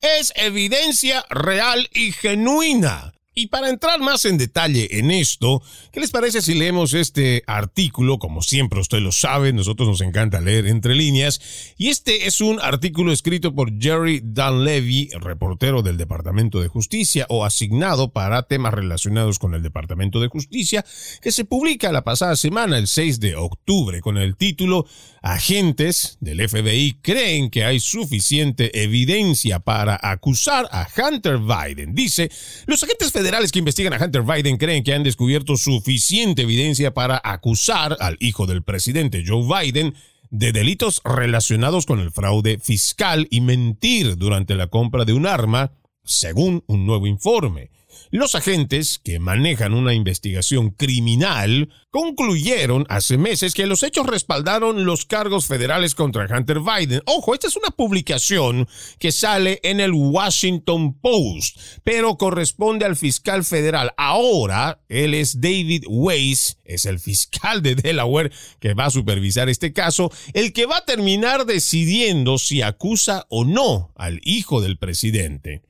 es 0.00 0.32
evidencia 0.34 1.26
real 1.28 1.90
y 1.92 2.12
genuina. 2.12 3.12
Y 3.34 3.46
para 3.46 3.70
entrar 3.70 3.98
más 4.00 4.26
en 4.26 4.36
detalle 4.36 4.98
en 4.98 5.10
esto, 5.10 5.62
¿qué 5.90 6.00
les 6.00 6.10
parece 6.10 6.42
si 6.42 6.52
leemos 6.52 6.92
este 6.92 7.42
artículo? 7.46 8.18
Como 8.18 8.42
siempre 8.42 8.78
usted 8.78 8.98
lo 8.98 9.10
sabe, 9.10 9.54
nosotros 9.54 9.88
nos 9.88 10.02
encanta 10.02 10.42
leer 10.42 10.66
entre 10.66 10.94
líneas. 10.94 11.40
Y 11.78 11.88
este 11.88 12.26
es 12.26 12.42
un 12.42 12.60
artículo 12.60 13.10
escrito 13.10 13.54
por 13.54 13.72
Jerry 13.80 14.20
Dunleavy, 14.22 15.08
reportero 15.18 15.80
del 15.80 15.96
Departamento 15.96 16.60
de 16.60 16.68
Justicia 16.68 17.24
o 17.30 17.46
asignado 17.46 18.12
para 18.12 18.42
temas 18.42 18.74
relacionados 18.74 19.38
con 19.38 19.54
el 19.54 19.62
Departamento 19.62 20.20
de 20.20 20.28
Justicia, 20.28 20.84
que 21.22 21.32
se 21.32 21.46
publica 21.46 21.90
la 21.90 22.04
pasada 22.04 22.36
semana, 22.36 22.76
el 22.76 22.86
6 22.86 23.18
de 23.18 23.36
octubre, 23.36 24.02
con 24.02 24.18
el 24.18 24.36
título 24.36 24.84
Agentes 25.22 26.18
del 26.20 26.46
FBI 26.46 26.98
creen 27.00 27.48
que 27.48 27.64
hay 27.64 27.80
suficiente 27.80 28.82
evidencia 28.82 29.60
para 29.60 29.98
acusar 30.02 30.68
a 30.70 30.86
Hunter 30.98 31.38
Biden. 31.38 31.94
Dice, 31.94 32.30
los 32.66 32.82
agentes 32.82 33.10
federales 33.12 33.21
que 33.52 33.58
investigan 33.58 33.92
a 33.92 34.04
Hunter 34.04 34.22
Biden 34.22 34.56
creen 34.56 34.82
que 34.82 34.94
han 34.94 35.02
descubierto 35.02 35.56
suficiente 35.56 36.42
evidencia 36.42 36.92
para 36.92 37.20
acusar 37.22 37.96
al 38.00 38.16
hijo 38.20 38.46
del 38.46 38.62
presidente 38.62 39.22
Joe 39.26 39.46
Biden 39.46 39.94
de 40.30 40.52
delitos 40.52 41.00
relacionados 41.04 41.86
con 41.86 42.00
el 42.00 42.10
fraude 42.10 42.58
fiscal 42.58 43.28
y 43.30 43.40
mentir 43.40 44.16
durante 44.16 44.54
la 44.54 44.66
compra 44.66 45.04
de 45.04 45.12
un 45.12 45.26
arma, 45.26 45.72
según 46.04 46.64
un 46.66 46.84
nuevo 46.84 47.06
informe. 47.06 47.70
Los 48.14 48.34
agentes 48.34 49.00
que 49.02 49.18
manejan 49.18 49.72
una 49.72 49.94
investigación 49.94 50.68
criminal 50.68 51.70
concluyeron 51.88 52.84
hace 52.90 53.16
meses 53.16 53.54
que 53.54 53.64
los 53.64 53.82
hechos 53.82 54.06
respaldaron 54.06 54.84
los 54.84 55.06
cargos 55.06 55.46
federales 55.46 55.94
contra 55.94 56.26
Hunter 56.26 56.58
Biden. 56.60 57.00
Ojo, 57.06 57.32
esta 57.32 57.46
es 57.46 57.56
una 57.56 57.70
publicación 57.70 58.68
que 58.98 59.12
sale 59.12 59.60
en 59.62 59.80
el 59.80 59.92
Washington 59.94 60.92
Post, 61.00 61.58
pero 61.84 62.18
corresponde 62.18 62.84
al 62.84 62.96
fiscal 62.96 63.44
federal. 63.44 63.94
Ahora, 63.96 64.82
él 64.90 65.14
es 65.14 65.40
David 65.40 65.84
Weiss, 65.88 66.58
es 66.66 66.84
el 66.84 67.00
fiscal 67.00 67.62
de 67.62 67.76
Delaware 67.76 68.30
que 68.60 68.74
va 68.74 68.84
a 68.84 68.90
supervisar 68.90 69.48
este 69.48 69.72
caso, 69.72 70.12
el 70.34 70.52
que 70.52 70.66
va 70.66 70.76
a 70.76 70.84
terminar 70.84 71.46
decidiendo 71.46 72.36
si 72.36 72.60
acusa 72.60 73.24
o 73.30 73.46
no 73.46 73.90
al 73.96 74.20
hijo 74.22 74.60
del 74.60 74.76
presidente. 74.76 75.62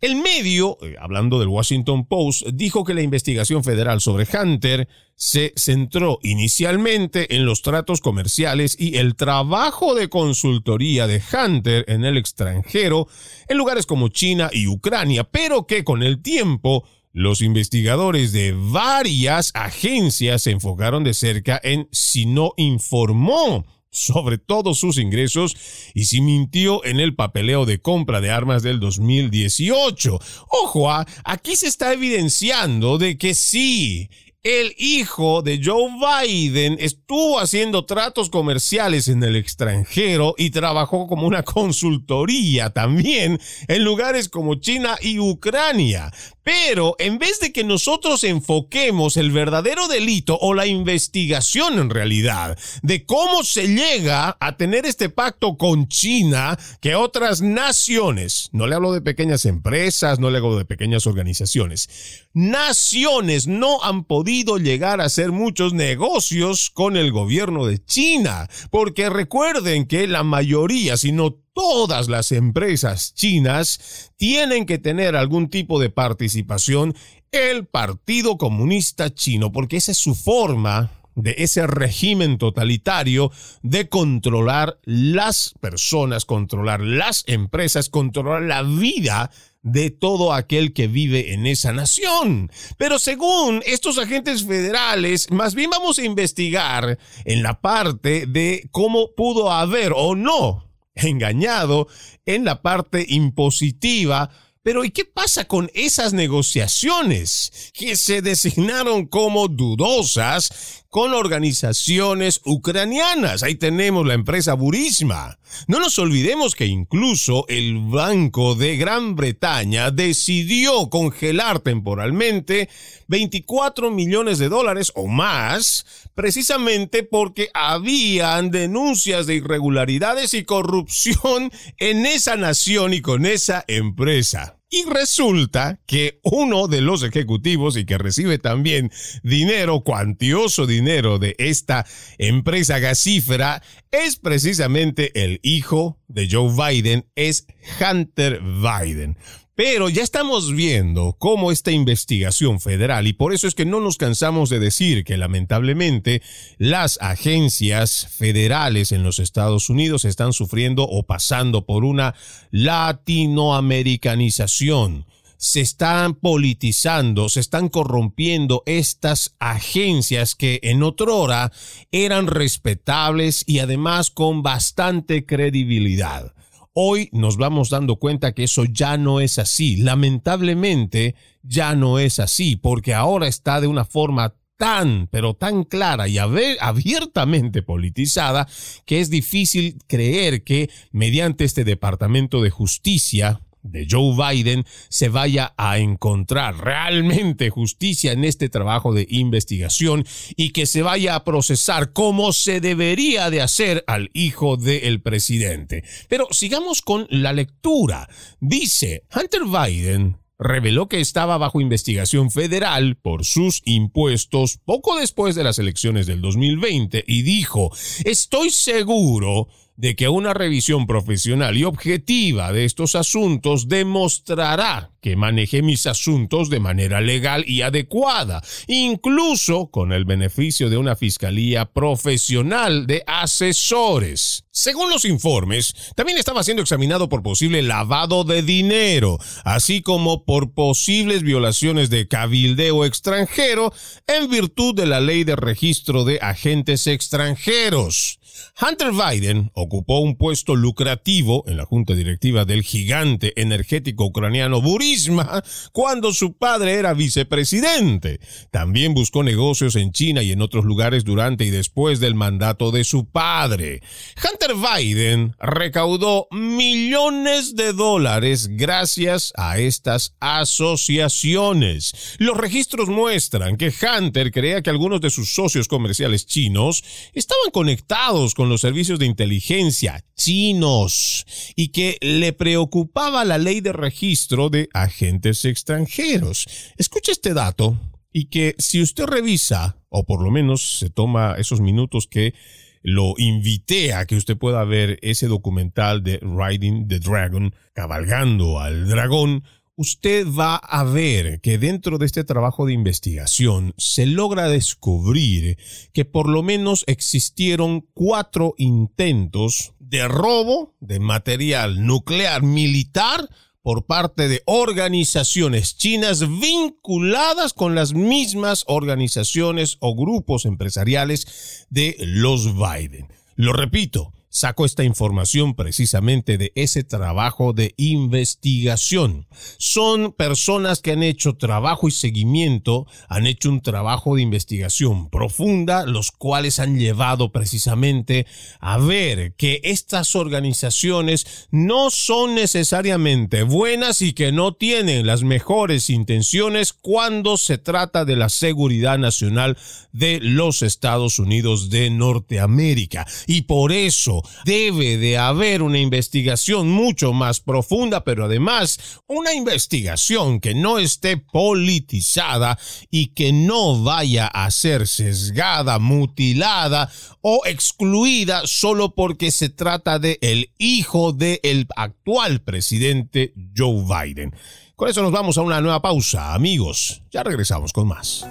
El 0.00 0.16
medio, 0.16 0.78
eh, 0.82 0.94
hablando 1.00 1.40
del 1.40 1.48
Washington 1.48 2.06
Post, 2.06 2.46
dijo 2.52 2.84
que 2.84 2.94
la 2.94 3.02
investigación 3.02 3.64
federal 3.64 4.00
sobre 4.00 4.26
Hunter 4.32 4.88
se 5.16 5.52
centró 5.56 6.20
inicialmente 6.22 7.34
en 7.34 7.44
los 7.44 7.62
tratos 7.62 8.00
comerciales 8.00 8.76
y 8.78 8.98
el 8.98 9.16
trabajo 9.16 9.96
de 9.96 10.08
consultoría 10.08 11.08
de 11.08 11.20
Hunter 11.32 11.84
en 11.88 12.04
el 12.04 12.16
extranjero, 12.16 13.08
en 13.48 13.58
lugares 13.58 13.86
como 13.86 14.08
China 14.08 14.50
y 14.52 14.68
Ucrania, 14.68 15.24
pero 15.24 15.66
que 15.66 15.82
con 15.82 16.04
el 16.04 16.22
tiempo 16.22 16.84
los 17.12 17.40
investigadores 17.40 18.30
de 18.32 18.54
varias 18.56 19.50
agencias 19.54 20.42
se 20.42 20.52
enfocaron 20.52 21.02
de 21.02 21.14
cerca 21.14 21.60
en 21.62 21.88
si 21.90 22.26
no 22.26 22.52
informó 22.56 23.64
sobre 23.90 24.38
todos 24.38 24.78
sus 24.78 24.98
ingresos 24.98 25.56
y 25.94 26.04
si 26.04 26.20
mintió 26.20 26.84
en 26.84 27.00
el 27.00 27.14
papeleo 27.14 27.66
de 27.66 27.80
compra 27.80 28.20
de 28.20 28.30
armas 28.30 28.62
del 28.62 28.80
2018. 28.80 30.18
Ojo, 30.48 30.90
ah, 30.90 31.06
aquí 31.24 31.56
se 31.56 31.66
está 31.66 31.92
evidenciando 31.92 32.98
de 32.98 33.18
que 33.18 33.34
sí, 33.34 34.10
el 34.44 34.72
hijo 34.78 35.42
de 35.42 35.60
Joe 35.62 35.90
Biden 35.98 36.76
estuvo 36.78 37.40
haciendo 37.40 37.84
tratos 37.84 38.30
comerciales 38.30 39.08
en 39.08 39.22
el 39.22 39.34
extranjero 39.34 40.34
y 40.38 40.50
trabajó 40.50 41.08
como 41.08 41.26
una 41.26 41.42
consultoría 41.42 42.70
también 42.70 43.40
en 43.66 43.84
lugares 43.84 44.28
como 44.28 44.54
China 44.54 44.96
y 45.02 45.18
Ucrania. 45.18 46.12
Pero 46.48 46.96
en 46.98 47.18
vez 47.18 47.40
de 47.40 47.52
que 47.52 47.62
nosotros 47.62 48.24
enfoquemos 48.24 49.18
el 49.18 49.32
verdadero 49.32 49.86
delito 49.86 50.38
o 50.40 50.54
la 50.54 50.64
investigación 50.66 51.78
en 51.78 51.90
realidad 51.90 52.58
de 52.80 53.04
cómo 53.04 53.44
se 53.44 53.68
llega 53.68 54.34
a 54.40 54.56
tener 54.56 54.86
este 54.86 55.10
pacto 55.10 55.58
con 55.58 55.88
China 55.88 56.58
que 56.80 56.94
otras 56.94 57.42
naciones, 57.42 58.48
no 58.52 58.66
le 58.66 58.76
hablo 58.76 58.94
de 58.94 59.02
pequeñas 59.02 59.44
empresas, 59.44 60.20
no 60.20 60.30
le 60.30 60.38
hablo 60.38 60.56
de 60.56 60.64
pequeñas 60.64 61.06
organizaciones, 61.06 62.26
naciones 62.32 63.46
no 63.46 63.84
han 63.84 64.04
podido 64.04 64.56
llegar 64.56 65.02
a 65.02 65.04
hacer 65.04 65.32
muchos 65.32 65.74
negocios 65.74 66.70
con 66.70 66.96
el 66.96 67.12
gobierno 67.12 67.66
de 67.66 67.84
China, 67.84 68.48
porque 68.70 69.10
recuerden 69.10 69.86
que 69.86 70.06
la 70.06 70.22
mayoría, 70.22 70.96
si 70.96 71.12
no 71.12 71.42
todas 71.58 72.08
las 72.08 72.30
empresas 72.30 73.14
chinas 73.14 74.12
tienen 74.16 74.64
que 74.64 74.78
tener 74.78 75.16
algún 75.16 75.50
tipo 75.50 75.80
de 75.80 75.90
participación 75.90 76.94
el 77.32 77.66
Partido 77.66 78.38
Comunista 78.38 79.12
Chino, 79.12 79.50
porque 79.50 79.78
esa 79.78 79.90
es 79.90 79.98
su 79.98 80.14
forma 80.14 80.92
de 81.16 81.34
ese 81.38 81.66
régimen 81.66 82.38
totalitario 82.38 83.32
de 83.62 83.88
controlar 83.88 84.78
las 84.84 85.52
personas, 85.60 86.24
controlar 86.24 86.80
las 86.80 87.24
empresas, 87.26 87.88
controlar 87.88 88.42
la 88.42 88.62
vida 88.62 89.32
de 89.62 89.90
todo 89.90 90.34
aquel 90.34 90.72
que 90.72 90.86
vive 90.86 91.32
en 91.34 91.44
esa 91.44 91.72
nación. 91.72 92.52
Pero 92.76 93.00
según 93.00 93.64
estos 93.66 93.98
agentes 93.98 94.46
federales, 94.46 95.28
más 95.32 95.56
bien 95.56 95.70
vamos 95.70 95.98
a 95.98 96.04
investigar 96.04 97.00
en 97.24 97.42
la 97.42 97.60
parte 97.60 98.26
de 98.26 98.68
cómo 98.70 99.10
pudo 99.16 99.50
haber 99.50 99.92
o 99.96 100.14
no 100.14 100.67
engañado 101.06 101.88
en 102.26 102.44
la 102.44 102.62
parte 102.62 103.04
impositiva. 103.08 104.30
Pero 104.68 104.84
¿y 104.84 104.90
qué 104.90 105.06
pasa 105.06 105.46
con 105.46 105.70
esas 105.72 106.12
negociaciones 106.12 107.72
que 107.72 107.96
se 107.96 108.20
designaron 108.20 109.06
como 109.06 109.48
dudosas 109.48 110.84
con 110.90 111.14
organizaciones 111.14 112.42
ucranianas? 112.44 113.42
Ahí 113.42 113.54
tenemos 113.54 114.06
la 114.06 114.12
empresa 114.12 114.52
Burisma. 114.52 115.38
No 115.68 115.80
nos 115.80 115.98
olvidemos 115.98 116.54
que 116.54 116.66
incluso 116.66 117.46
el 117.48 117.78
Banco 117.78 118.56
de 118.56 118.76
Gran 118.76 119.16
Bretaña 119.16 119.90
decidió 119.90 120.90
congelar 120.90 121.60
temporalmente 121.60 122.68
24 123.06 123.90
millones 123.90 124.38
de 124.38 124.50
dólares 124.50 124.92
o 124.94 125.06
más, 125.06 126.10
precisamente 126.14 127.04
porque 127.04 127.48
habían 127.54 128.50
denuncias 128.50 129.26
de 129.26 129.36
irregularidades 129.36 130.34
y 130.34 130.44
corrupción 130.44 131.50
en 131.78 132.04
esa 132.04 132.36
nación 132.36 132.92
y 132.92 133.00
con 133.00 133.24
esa 133.24 133.64
empresa. 133.66 134.57
Y 134.70 134.84
resulta 134.84 135.80
que 135.86 136.20
uno 136.22 136.68
de 136.68 136.82
los 136.82 137.02
ejecutivos 137.02 137.76
y 137.78 137.86
que 137.86 137.96
recibe 137.96 138.38
también 138.38 138.92
dinero, 139.22 139.80
cuantioso 139.80 140.66
dinero 140.66 141.18
de 141.18 141.34
esta 141.38 141.86
empresa 142.18 142.78
gasífera, 142.78 143.62
es 143.90 144.16
precisamente 144.16 145.24
el 145.24 145.40
hijo 145.42 145.98
de 146.06 146.28
Joe 146.30 146.52
Biden, 146.52 147.06
es 147.16 147.46
Hunter 147.80 148.42
Biden. 148.42 149.16
Pero 149.58 149.88
ya 149.88 150.04
estamos 150.04 150.54
viendo 150.54 151.16
cómo 151.18 151.50
esta 151.50 151.72
investigación 151.72 152.60
federal, 152.60 153.08
y 153.08 153.12
por 153.12 153.34
eso 153.34 153.48
es 153.48 153.56
que 153.56 153.64
no 153.64 153.80
nos 153.80 153.96
cansamos 153.96 154.50
de 154.50 154.60
decir 154.60 155.02
que 155.02 155.16
lamentablemente 155.16 156.22
las 156.58 156.96
agencias 157.02 158.06
federales 158.06 158.92
en 158.92 159.02
los 159.02 159.18
Estados 159.18 159.68
Unidos 159.68 160.04
están 160.04 160.32
sufriendo 160.32 160.84
o 160.84 161.06
pasando 161.06 161.66
por 161.66 161.84
una 161.84 162.14
latinoamericanización 162.52 165.06
se 165.38 165.60
están 165.60 166.14
politizando, 166.14 167.28
se 167.28 167.40
están 167.40 167.68
corrompiendo 167.68 168.62
estas 168.64 169.34
agencias 169.40 170.36
que 170.36 170.60
en 170.62 170.84
otrora 170.84 171.50
eran 171.90 172.28
respetables 172.28 173.42
y 173.44 173.58
además 173.58 174.12
con 174.12 174.44
bastante 174.44 175.26
credibilidad. 175.26 176.32
Hoy 176.80 177.08
nos 177.10 177.38
vamos 177.38 177.70
dando 177.70 177.96
cuenta 177.96 178.30
que 178.34 178.44
eso 178.44 178.64
ya 178.64 178.96
no 178.98 179.18
es 179.18 179.40
así. 179.40 179.78
Lamentablemente 179.78 181.16
ya 181.42 181.74
no 181.74 181.98
es 181.98 182.20
así, 182.20 182.54
porque 182.54 182.94
ahora 182.94 183.26
está 183.26 183.60
de 183.60 183.66
una 183.66 183.84
forma 183.84 184.36
tan, 184.56 185.08
pero 185.10 185.34
tan 185.34 185.64
clara 185.64 186.06
y 186.06 186.18
abiertamente 186.18 187.62
politizada 187.62 188.46
que 188.86 189.00
es 189.00 189.10
difícil 189.10 189.78
creer 189.88 190.44
que 190.44 190.70
mediante 190.92 191.44
este 191.44 191.64
Departamento 191.64 192.42
de 192.42 192.50
Justicia 192.50 193.40
de 193.62 193.86
Joe 193.88 194.14
Biden 194.16 194.64
se 194.88 195.08
vaya 195.08 195.54
a 195.56 195.78
encontrar 195.78 196.58
realmente 196.58 197.50
justicia 197.50 198.12
en 198.12 198.24
este 198.24 198.48
trabajo 198.48 198.92
de 198.92 199.06
investigación 199.10 200.04
y 200.36 200.50
que 200.50 200.66
se 200.66 200.82
vaya 200.82 201.14
a 201.14 201.24
procesar 201.24 201.92
como 201.92 202.32
se 202.32 202.60
debería 202.60 203.30
de 203.30 203.42
hacer 203.42 203.84
al 203.86 204.10
hijo 204.14 204.56
del 204.56 205.00
presidente. 205.02 205.84
Pero 206.08 206.28
sigamos 206.30 206.82
con 206.82 207.06
la 207.10 207.32
lectura. 207.32 208.08
Dice 208.40 209.04
Hunter 209.14 209.42
Biden 209.44 210.18
reveló 210.38 210.88
que 210.88 211.00
estaba 211.00 211.36
bajo 211.36 211.60
investigación 211.60 212.30
federal 212.30 212.96
por 212.96 213.24
sus 213.24 213.60
impuestos 213.64 214.58
poco 214.64 214.96
después 214.96 215.34
de 215.34 215.44
las 215.44 215.58
elecciones 215.58 216.06
del 216.06 216.20
2020 216.20 217.04
y 217.06 217.22
dijo, 217.22 217.72
estoy 218.04 218.50
seguro 218.50 219.48
de 219.78 219.94
que 219.94 220.08
una 220.08 220.34
revisión 220.34 220.88
profesional 220.88 221.56
y 221.56 221.62
objetiva 221.62 222.52
de 222.52 222.64
estos 222.64 222.96
asuntos 222.96 223.68
demostrará 223.68 224.90
que 225.00 225.14
manejé 225.14 225.62
mis 225.62 225.86
asuntos 225.86 226.50
de 226.50 226.58
manera 226.58 227.00
legal 227.00 227.44
y 227.46 227.62
adecuada, 227.62 228.42
incluso 228.66 229.70
con 229.70 229.92
el 229.92 230.04
beneficio 230.04 230.68
de 230.68 230.78
una 230.78 230.96
fiscalía 230.96 231.66
profesional 231.66 232.88
de 232.88 233.04
asesores. 233.06 234.44
Según 234.50 234.90
los 234.90 235.04
informes, 235.04 235.72
también 235.94 236.18
estaba 236.18 236.42
siendo 236.42 236.62
examinado 236.62 237.08
por 237.08 237.22
posible 237.22 237.62
lavado 237.62 238.24
de 238.24 238.42
dinero, 238.42 239.18
así 239.44 239.80
como 239.80 240.24
por 240.24 240.54
posibles 240.54 241.22
violaciones 241.22 241.88
de 241.88 242.08
cabildeo 242.08 242.84
extranjero 242.84 243.72
en 244.08 244.28
virtud 244.28 244.74
de 244.74 244.86
la 244.86 244.98
ley 245.00 245.22
de 245.22 245.36
registro 245.36 246.02
de 246.02 246.18
agentes 246.20 246.88
extranjeros. 246.88 248.17
Hunter 248.60 248.92
Biden 248.92 249.50
ocupó 249.54 250.00
un 250.00 250.16
puesto 250.16 250.56
lucrativo 250.56 251.44
en 251.46 251.56
la 251.56 251.64
junta 251.64 251.94
directiva 251.94 252.44
del 252.44 252.62
gigante 252.62 253.40
energético 253.40 254.06
ucraniano 254.06 254.60
Burisma 254.60 255.42
cuando 255.72 256.12
su 256.12 256.36
padre 256.36 256.74
era 256.74 256.94
vicepresidente. 256.94 258.20
También 258.50 258.94
buscó 258.94 259.22
negocios 259.22 259.76
en 259.76 259.92
China 259.92 260.22
y 260.22 260.32
en 260.32 260.42
otros 260.42 260.64
lugares 260.64 261.04
durante 261.04 261.44
y 261.44 261.50
después 261.50 262.00
del 262.00 262.14
mandato 262.14 262.70
de 262.70 262.84
su 262.84 263.06
padre. 263.06 263.82
Hunter 264.16 264.54
Biden 264.54 265.34
recaudó 265.38 266.26
millones 266.30 267.56
de 267.56 267.72
dólares 267.72 268.48
gracias 268.48 269.32
a 269.36 269.58
estas 269.58 270.14
asociaciones. 270.20 272.16
Los 272.18 272.36
registros 272.36 272.88
muestran 272.88 273.56
que 273.56 273.72
Hunter 273.72 274.32
creía 274.32 274.62
que 274.62 274.70
algunos 274.70 275.00
de 275.00 275.10
sus 275.10 275.32
socios 275.32 275.68
comerciales 275.68 276.26
chinos 276.26 276.82
estaban 277.14 277.50
conectados 277.52 278.27
con 278.34 278.48
los 278.48 278.60
servicios 278.60 278.98
de 278.98 279.06
inteligencia 279.06 280.04
chinos 280.16 281.24
y 281.56 281.68
que 281.68 281.98
le 282.00 282.32
preocupaba 282.32 283.24
la 283.24 283.38
ley 283.38 283.60
de 283.60 283.72
registro 283.72 284.50
de 284.50 284.68
agentes 284.72 285.44
extranjeros. 285.44 286.46
Escucha 286.76 287.12
este 287.12 287.34
dato 287.34 287.78
y 288.12 288.26
que 288.26 288.54
si 288.58 288.82
usted 288.82 289.04
revisa, 289.04 289.78
o 289.88 290.04
por 290.04 290.22
lo 290.22 290.30
menos 290.30 290.78
se 290.78 290.90
toma 290.90 291.36
esos 291.38 291.60
minutos 291.60 292.06
que 292.06 292.34
lo 292.82 293.14
invité 293.18 293.92
a 293.92 294.06
que 294.06 294.16
usted 294.16 294.36
pueda 294.36 294.64
ver 294.64 294.98
ese 295.02 295.26
documental 295.26 296.02
de 296.02 296.18
Riding 296.22 296.88
the 296.88 297.00
Dragon, 297.00 297.54
cabalgando 297.74 298.60
al 298.60 298.88
dragón, 298.88 299.44
usted 299.78 300.26
va 300.26 300.56
a 300.56 300.82
ver 300.82 301.40
que 301.40 301.56
dentro 301.56 301.98
de 301.98 302.06
este 302.06 302.24
trabajo 302.24 302.66
de 302.66 302.72
investigación 302.72 303.74
se 303.78 304.06
logra 304.06 304.48
descubrir 304.48 305.56
que 305.92 306.04
por 306.04 306.28
lo 306.28 306.42
menos 306.42 306.82
existieron 306.88 307.86
cuatro 307.94 308.54
intentos 308.58 309.74
de 309.78 310.08
robo 310.08 310.74
de 310.80 310.98
material 310.98 311.86
nuclear 311.86 312.42
militar 312.42 313.28
por 313.62 313.86
parte 313.86 314.26
de 314.26 314.42
organizaciones 314.46 315.76
chinas 315.76 316.28
vinculadas 316.40 317.52
con 317.52 317.76
las 317.76 317.94
mismas 317.94 318.64
organizaciones 318.66 319.76
o 319.78 319.94
grupos 319.94 320.44
empresariales 320.44 321.66
de 321.70 321.94
los 322.00 322.56
Biden. 322.56 323.06
Lo 323.36 323.52
repito, 323.52 324.12
sacó 324.38 324.64
esta 324.64 324.84
información 324.84 325.54
precisamente 325.54 326.38
de 326.38 326.52
ese 326.54 326.84
trabajo 326.84 327.52
de 327.52 327.74
investigación. 327.76 329.26
Son 329.58 330.12
personas 330.12 330.80
que 330.80 330.92
han 330.92 331.02
hecho 331.02 331.36
trabajo 331.36 331.88
y 331.88 331.90
seguimiento, 331.90 332.86
han 333.08 333.26
hecho 333.26 333.48
un 333.48 333.60
trabajo 333.62 334.14
de 334.14 334.22
investigación 334.22 335.10
profunda, 335.10 335.86
los 335.86 336.12
cuales 336.12 336.60
han 336.60 336.78
llevado 336.78 337.32
precisamente 337.32 338.26
a 338.60 338.78
ver 338.78 339.34
que 339.34 339.60
estas 339.64 340.14
organizaciones 340.14 341.48
no 341.50 341.90
son 341.90 342.36
necesariamente 342.36 343.42
buenas 343.42 344.02
y 344.02 344.12
que 344.12 344.30
no 344.30 344.54
tienen 344.54 345.04
las 345.04 345.24
mejores 345.24 345.90
intenciones 345.90 346.72
cuando 346.72 347.36
se 347.38 347.58
trata 347.58 348.04
de 348.04 348.14
la 348.14 348.28
seguridad 348.28 348.98
nacional 348.98 349.58
de 349.92 350.20
los 350.22 350.62
Estados 350.62 351.18
Unidos 351.18 351.70
de 351.70 351.90
Norteamérica. 351.90 353.04
Y 353.26 353.42
por 353.42 353.72
eso 353.72 354.22
debe 354.44 354.96
de 354.98 355.18
haber 355.18 355.62
una 355.62 355.78
investigación 355.78 356.68
mucho 356.70 357.12
más 357.12 357.40
profunda, 357.40 358.04
pero 358.04 358.26
además 358.26 359.00
una 359.06 359.34
investigación 359.34 360.40
que 360.40 360.54
no 360.54 360.78
esté 360.78 361.16
politizada 361.16 362.58
y 362.90 363.08
que 363.08 363.32
no 363.32 363.82
vaya 363.82 364.26
a 364.26 364.50
ser 364.50 364.86
sesgada, 364.86 365.78
mutilada 365.78 366.90
o 367.20 367.42
excluida 367.46 368.42
solo 368.46 368.94
porque 368.94 369.30
se 369.30 369.48
trata 369.48 369.98
de 369.98 370.18
el 370.20 370.50
hijo 370.58 371.12
del 371.12 371.66
actual 371.76 372.40
presidente 372.40 373.32
Joe 373.56 373.84
Biden. 373.84 374.34
Con 374.76 374.88
eso 374.88 375.02
nos 375.02 375.12
vamos 375.12 375.36
a 375.38 375.42
una 375.42 375.60
nueva 375.60 375.82
pausa, 375.82 376.34
amigos. 376.34 377.02
Ya 377.10 377.22
regresamos 377.22 377.72
con 377.72 377.88
más. 377.88 378.26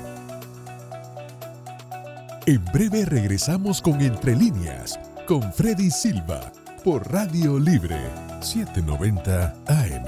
En 2.46 2.64
breve 2.66 3.04
regresamos 3.04 3.82
con 3.82 4.00
Entre 4.00 4.34
líneas 4.34 4.98
con 5.28 5.52
Freddy 5.52 5.92
Silva 5.92 6.54
por 6.86 7.12
Radio 7.12 7.60
Libre 7.60 8.00
790 8.40 9.56
AM. 9.68 10.06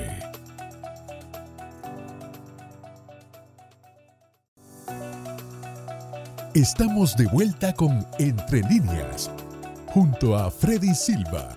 Estamos 6.54 7.18
de 7.18 7.26
vuelta 7.28 7.74
con 7.74 8.08
Entre 8.18 8.62
líneas 8.62 9.30
junto 9.88 10.38
a 10.38 10.50
Freddy 10.50 10.96
Silva 10.96 11.50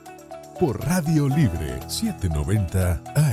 por 0.58 0.84
Radio 0.84 1.28
Libre 1.28 1.78
790 1.86 3.00
AM. 3.14 3.31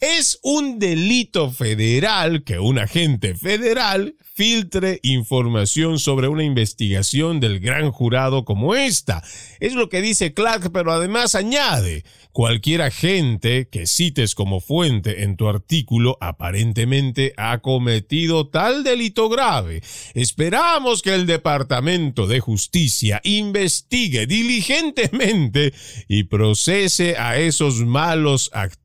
Es 0.00 0.38
un 0.42 0.78
delito 0.78 1.50
federal 1.50 2.44
que 2.44 2.58
un 2.58 2.78
agente 2.78 3.34
federal 3.34 4.16
filtre 4.34 4.98
información 5.04 6.00
sobre 6.00 6.26
una 6.26 6.42
investigación 6.42 7.38
del 7.38 7.60
gran 7.60 7.92
jurado 7.92 8.44
como 8.44 8.74
esta. 8.74 9.22
Es 9.60 9.74
lo 9.74 9.88
que 9.88 10.02
dice 10.02 10.34
Clark, 10.34 10.72
pero 10.72 10.90
además 10.90 11.36
añade, 11.36 12.04
cualquier 12.32 12.82
agente 12.82 13.68
que 13.70 13.86
cites 13.86 14.34
como 14.34 14.60
fuente 14.60 15.22
en 15.22 15.36
tu 15.36 15.46
artículo 15.46 16.18
aparentemente 16.20 17.32
ha 17.36 17.60
cometido 17.60 18.48
tal 18.48 18.82
delito 18.82 19.28
grave. 19.28 19.82
Esperamos 20.14 21.02
que 21.02 21.14
el 21.14 21.26
Departamento 21.26 22.26
de 22.26 22.40
Justicia 22.40 23.20
investigue 23.22 24.26
diligentemente 24.26 25.72
y 26.08 26.24
procese 26.24 27.16
a 27.18 27.38
esos 27.38 27.76
malos 27.84 28.50
actores. 28.52 28.83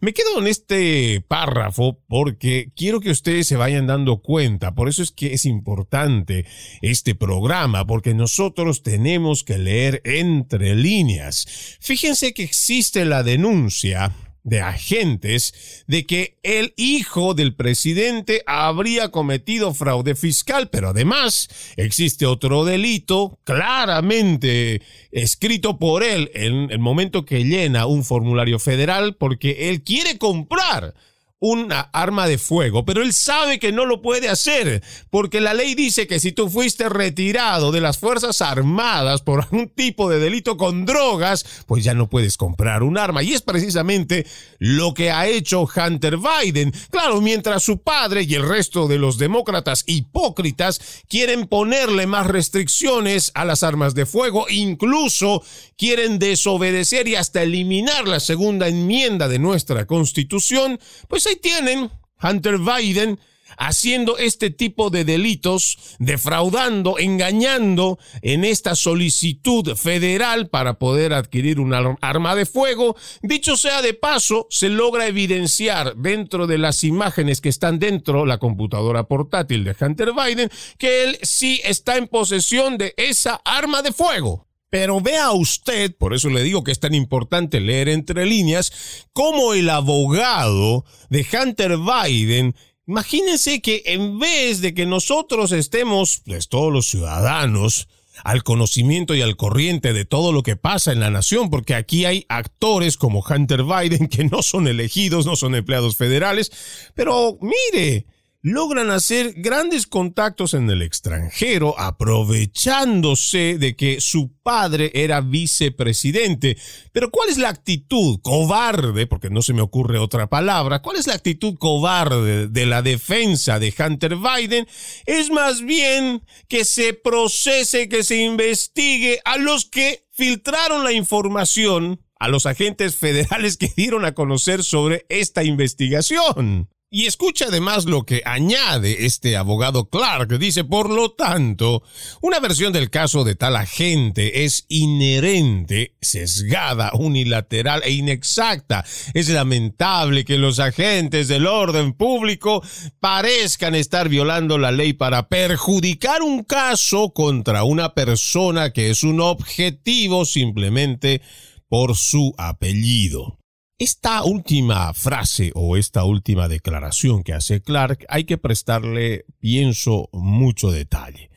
Me 0.00 0.12
quedo 0.12 0.38
en 0.38 0.46
este 0.46 1.20
párrafo 1.26 1.98
porque 2.06 2.70
quiero 2.76 3.00
que 3.00 3.10
ustedes 3.10 3.48
se 3.48 3.56
vayan 3.56 3.88
dando 3.88 4.18
cuenta. 4.22 4.74
Por 4.74 4.88
eso 4.88 5.02
es 5.02 5.10
que 5.10 5.34
es 5.34 5.46
importante 5.46 6.46
este 6.80 7.16
programa, 7.16 7.86
porque 7.86 8.14
nosotros 8.14 8.84
tenemos 8.84 9.42
que 9.42 9.58
leer 9.58 10.00
entre 10.04 10.76
líneas. 10.76 11.76
Fíjense 11.80 12.34
que 12.34 12.44
existe 12.44 13.04
la 13.04 13.24
denuncia 13.24 14.12
de 14.46 14.60
agentes 14.60 15.84
de 15.88 16.06
que 16.06 16.38
el 16.44 16.72
hijo 16.76 17.34
del 17.34 17.56
presidente 17.56 18.42
habría 18.46 19.10
cometido 19.10 19.74
fraude 19.74 20.14
fiscal, 20.14 20.70
pero 20.70 20.90
además 20.90 21.48
existe 21.76 22.26
otro 22.26 22.64
delito 22.64 23.40
claramente 23.42 24.80
escrito 25.10 25.80
por 25.80 26.04
él 26.04 26.30
en 26.32 26.70
el 26.70 26.78
momento 26.78 27.24
que 27.24 27.44
llena 27.44 27.86
un 27.86 28.04
formulario 28.04 28.60
federal 28.60 29.16
porque 29.16 29.68
él 29.68 29.82
quiere 29.82 30.16
comprar 30.16 30.94
una 31.38 31.80
arma 31.92 32.26
de 32.26 32.38
fuego, 32.38 32.86
pero 32.86 33.02
él 33.02 33.12
sabe 33.12 33.58
que 33.58 33.70
no 33.70 33.84
lo 33.84 34.00
puede 34.00 34.28
hacer, 34.28 34.82
porque 35.10 35.40
la 35.40 35.52
ley 35.52 35.74
dice 35.74 36.06
que 36.06 36.18
si 36.18 36.32
tú 36.32 36.48
fuiste 36.48 36.88
retirado 36.88 37.72
de 37.72 37.82
las 37.82 37.98
Fuerzas 37.98 38.40
Armadas 38.40 39.20
por 39.20 39.42
algún 39.44 39.68
tipo 39.68 40.08
de 40.08 40.18
delito 40.18 40.56
con 40.56 40.86
drogas, 40.86 41.44
pues 41.66 41.84
ya 41.84 41.92
no 41.92 42.08
puedes 42.08 42.36
comprar 42.36 42.82
un 42.82 42.96
arma. 42.96 43.22
Y 43.22 43.34
es 43.34 43.42
precisamente 43.42 44.26
lo 44.58 44.94
que 44.94 45.10
ha 45.10 45.26
hecho 45.26 45.66
Hunter 45.66 46.16
Biden. 46.16 46.72
Claro, 46.90 47.20
mientras 47.20 47.62
su 47.62 47.82
padre 47.82 48.22
y 48.22 48.34
el 48.34 48.48
resto 48.48 48.88
de 48.88 48.98
los 48.98 49.18
demócratas 49.18 49.84
hipócritas 49.86 50.80
quieren 51.08 51.46
ponerle 51.46 52.06
más 52.06 52.26
restricciones 52.26 53.30
a 53.34 53.44
las 53.44 53.62
armas 53.62 53.94
de 53.94 54.06
fuego, 54.06 54.46
incluso 54.48 55.42
quieren 55.76 56.18
desobedecer 56.18 57.08
y 57.08 57.16
hasta 57.16 57.42
eliminar 57.42 58.08
la 58.08 58.20
segunda 58.20 58.68
enmienda 58.68 59.28
de 59.28 59.38
nuestra 59.38 59.86
constitución, 59.86 60.78
pues 61.08 61.25
ahí 61.26 61.36
tienen 61.36 61.90
Hunter 62.22 62.58
Biden 62.58 63.18
haciendo 63.58 64.18
este 64.18 64.50
tipo 64.50 64.90
de 64.90 65.04
delitos, 65.04 65.96
defraudando, 65.98 66.98
engañando 66.98 67.98
en 68.22 68.44
esta 68.44 68.74
solicitud 68.74 69.74
federal 69.76 70.48
para 70.48 70.78
poder 70.78 71.12
adquirir 71.12 71.60
una 71.60 71.96
arma 72.00 72.34
de 72.34 72.46
fuego. 72.46 72.96
Dicho 73.22 73.56
sea 73.56 73.82
de 73.82 73.94
paso, 73.94 74.46
se 74.50 74.68
logra 74.68 75.06
evidenciar 75.06 75.96
dentro 75.96 76.46
de 76.46 76.58
las 76.58 76.84
imágenes 76.84 77.40
que 77.40 77.48
están 77.48 77.78
dentro 77.78 78.20
de 78.20 78.26
la 78.26 78.38
computadora 78.38 79.04
portátil 79.04 79.64
de 79.64 79.76
Hunter 79.78 80.12
Biden 80.12 80.50
que 80.78 81.04
él 81.04 81.18
sí 81.22 81.60
está 81.64 81.96
en 81.96 82.08
posesión 82.08 82.78
de 82.78 82.94
esa 82.96 83.40
arma 83.44 83.82
de 83.82 83.92
fuego. 83.92 84.45
Pero 84.70 85.00
vea 85.00 85.30
usted, 85.32 85.96
por 85.96 86.14
eso 86.14 86.28
le 86.28 86.42
digo 86.42 86.64
que 86.64 86.72
es 86.72 86.80
tan 86.80 86.94
importante 86.94 87.60
leer 87.60 87.88
entre 87.88 88.26
líneas, 88.26 89.06
cómo 89.12 89.54
el 89.54 89.70
abogado 89.70 90.84
de 91.08 91.26
Hunter 91.32 91.76
Biden 91.78 92.54
Imagínense 92.88 93.60
que 93.60 93.82
en 93.86 94.20
vez 94.20 94.60
de 94.60 94.72
que 94.72 94.86
nosotros 94.86 95.50
estemos, 95.50 96.22
pues 96.24 96.48
todos 96.48 96.72
los 96.72 96.86
ciudadanos, 96.86 97.88
al 98.22 98.44
conocimiento 98.44 99.14
y 99.14 99.22
al 99.22 99.36
corriente 99.36 99.92
de 99.92 100.04
todo 100.04 100.30
lo 100.32 100.44
que 100.44 100.54
pasa 100.54 100.92
en 100.92 101.00
la 101.00 101.10
nación, 101.10 101.50
porque 101.50 101.74
aquí 101.74 102.04
hay 102.04 102.24
actores 102.28 102.96
como 102.96 103.24
Hunter 103.28 103.64
Biden 103.64 104.06
que 104.10 104.24
no 104.24 104.40
son 104.40 104.68
elegidos, 104.68 105.26
no 105.26 105.34
son 105.34 105.56
empleados 105.56 105.96
federales, 105.96 106.52
pero 106.94 107.38
mire, 107.40 108.06
logran 108.46 108.92
hacer 108.92 109.32
grandes 109.36 109.88
contactos 109.88 110.54
en 110.54 110.70
el 110.70 110.80
extranjero 110.80 111.74
aprovechándose 111.80 113.58
de 113.58 113.74
que 113.74 114.00
su 114.00 114.36
padre 114.44 114.92
era 114.94 115.20
vicepresidente. 115.20 116.56
Pero 116.92 117.10
¿cuál 117.10 117.28
es 117.28 117.38
la 117.38 117.48
actitud 117.48 118.20
cobarde, 118.22 119.08
porque 119.08 119.30
no 119.30 119.42
se 119.42 119.52
me 119.52 119.62
ocurre 119.62 119.98
otra 119.98 120.28
palabra, 120.28 120.80
cuál 120.80 120.96
es 120.96 121.08
la 121.08 121.14
actitud 121.14 121.56
cobarde 121.58 122.46
de 122.46 122.66
la 122.66 122.82
defensa 122.82 123.58
de 123.58 123.74
Hunter 123.76 124.14
Biden? 124.14 124.68
Es 125.06 125.28
más 125.28 125.62
bien 125.62 126.22
que 126.46 126.64
se 126.64 126.94
procese, 126.94 127.88
que 127.88 128.04
se 128.04 128.22
investigue 128.22 129.18
a 129.24 129.38
los 129.38 129.64
que 129.64 130.06
filtraron 130.12 130.84
la 130.84 130.92
información 130.92 132.00
a 132.20 132.28
los 132.28 132.46
agentes 132.46 132.94
federales 132.94 133.56
que 133.56 133.72
dieron 133.76 134.04
a 134.04 134.14
conocer 134.14 134.62
sobre 134.62 135.04
esta 135.08 135.42
investigación. 135.42 136.68
Y 136.88 137.06
escucha 137.06 137.46
además 137.48 137.84
lo 137.84 138.06
que 138.06 138.22
añade 138.24 139.06
este 139.06 139.36
abogado 139.36 139.90
Clark. 139.90 140.38
Dice, 140.38 140.62
por 140.62 140.88
lo 140.88 141.10
tanto, 141.10 141.82
una 142.22 142.38
versión 142.38 142.72
del 142.72 142.90
caso 142.90 143.24
de 143.24 143.34
tal 143.34 143.56
agente 143.56 144.44
es 144.44 144.66
inherente, 144.68 145.96
sesgada, 146.00 146.92
unilateral 146.94 147.82
e 147.84 147.90
inexacta. 147.90 148.84
Es 149.14 149.28
lamentable 149.28 150.24
que 150.24 150.38
los 150.38 150.60
agentes 150.60 151.26
del 151.26 151.48
orden 151.48 151.92
público 151.92 152.62
parezcan 153.00 153.74
estar 153.74 154.08
violando 154.08 154.56
la 154.56 154.70
ley 154.70 154.92
para 154.92 155.28
perjudicar 155.28 156.22
un 156.22 156.44
caso 156.44 157.12
contra 157.12 157.64
una 157.64 157.94
persona 157.94 158.70
que 158.70 158.90
es 158.90 159.02
un 159.02 159.20
objetivo 159.20 160.24
simplemente 160.24 161.20
por 161.68 161.96
su 161.96 162.32
apellido. 162.38 163.38
Esta 163.78 164.24
última 164.24 164.94
frase 164.94 165.52
o 165.54 165.76
esta 165.76 166.04
última 166.04 166.48
declaración 166.48 167.22
que 167.22 167.34
hace 167.34 167.60
Clark 167.60 168.06
hay 168.08 168.24
que 168.24 168.38
prestarle, 168.38 169.26
pienso, 169.38 170.08
mucho 170.14 170.70
detalle, 170.70 171.28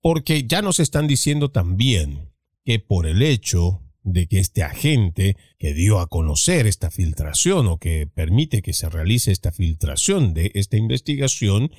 porque 0.00 0.46
ya 0.46 0.62
nos 0.62 0.78
están 0.78 1.08
diciendo 1.08 1.50
también 1.50 2.30
que 2.64 2.78
por 2.78 3.08
el 3.08 3.20
hecho 3.20 3.82
de 4.04 4.28
que 4.28 4.38
este 4.38 4.62
agente 4.62 5.36
que 5.58 5.74
dio 5.74 5.98
a 5.98 6.06
conocer 6.06 6.68
esta 6.68 6.92
filtración 6.92 7.66
o 7.66 7.78
que 7.78 8.06
permite 8.06 8.62
que 8.62 8.74
se 8.74 8.88
realice 8.88 9.32
esta 9.32 9.50
filtración 9.50 10.34
de 10.34 10.52
esta 10.54 10.76
investigación, 10.76 11.72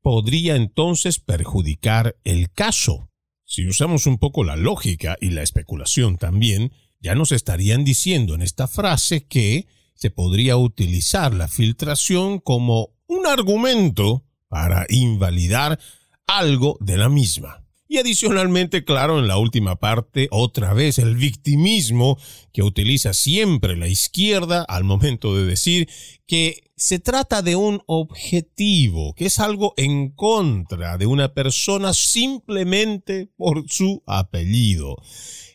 podría 0.00 0.56
entonces 0.56 1.18
perjudicar 1.18 2.16
el 2.24 2.50
caso. 2.52 3.10
Si 3.44 3.66
usamos 3.66 4.06
un 4.06 4.16
poco 4.16 4.44
la 4.44 4.56
lógica 4.56 5.18
y 5.20 5.28
la 5.28 5.42
especulación 5.42 6.16
también, 6.16 6.72
ya 7.00 7.14
nos 7.14 7.32
estarían 7.32 7.84
diciendo 7.84 8.34
en 8.34 8.42
esta 8.42 8.66
frase 8.66 9.26
que 9.26 9.66
se 9.94 10.10
podría 10.10 10.56
utilizar 10.56 11.34
la 11.34 11.48
filtración 11.48 12.38
como 12.38 12.90
un 13.06 13.26
argumento 13.26 14.24
para 14.48 14.86
invalidar 14.88 15.78
algo 16.26 16.76
de 16.80 16.96
la 16.96 17.08
misma. 17.08 17.64
Y 17.90 17.96
adicionalmente, 17.96 18.84
claro, 18.84 19.18
en 19.18 19.28
la 19.28 19.38
última 19.38 19.76
parte, 19.76 20.28
otra 20.30 20.74
vez 20.74 20.98
el 20.98 21.16
victimismo 21.16 22.18
que 22.52 22.62
utiliza 22.62 23.14
siempre 23.14 23.76
la 23.76 23.88
izquierda 23.88 24.62
al 24.68 24.84
momento 24.84 25.34
de 25.34 25.46
decir 25.46 25.88
que 26.26 26.70
se 26.76 26.98
trata 26.98 27.40
de 27.40 27.56
un 27.56 27.80
objetivo, 27.86 29.14
que 29.14 29.26
es 29.26 29.40
algo 29.40 29.72
en 29.78 30.10
contra 30.10 30.98
de 30.98 31.06
una 31.06 31.32
persona 31.32 31.94
simplemente 31.94 33.26
por 33.38 33.64
su 33.68 34.02
apellido. 34.06 34.96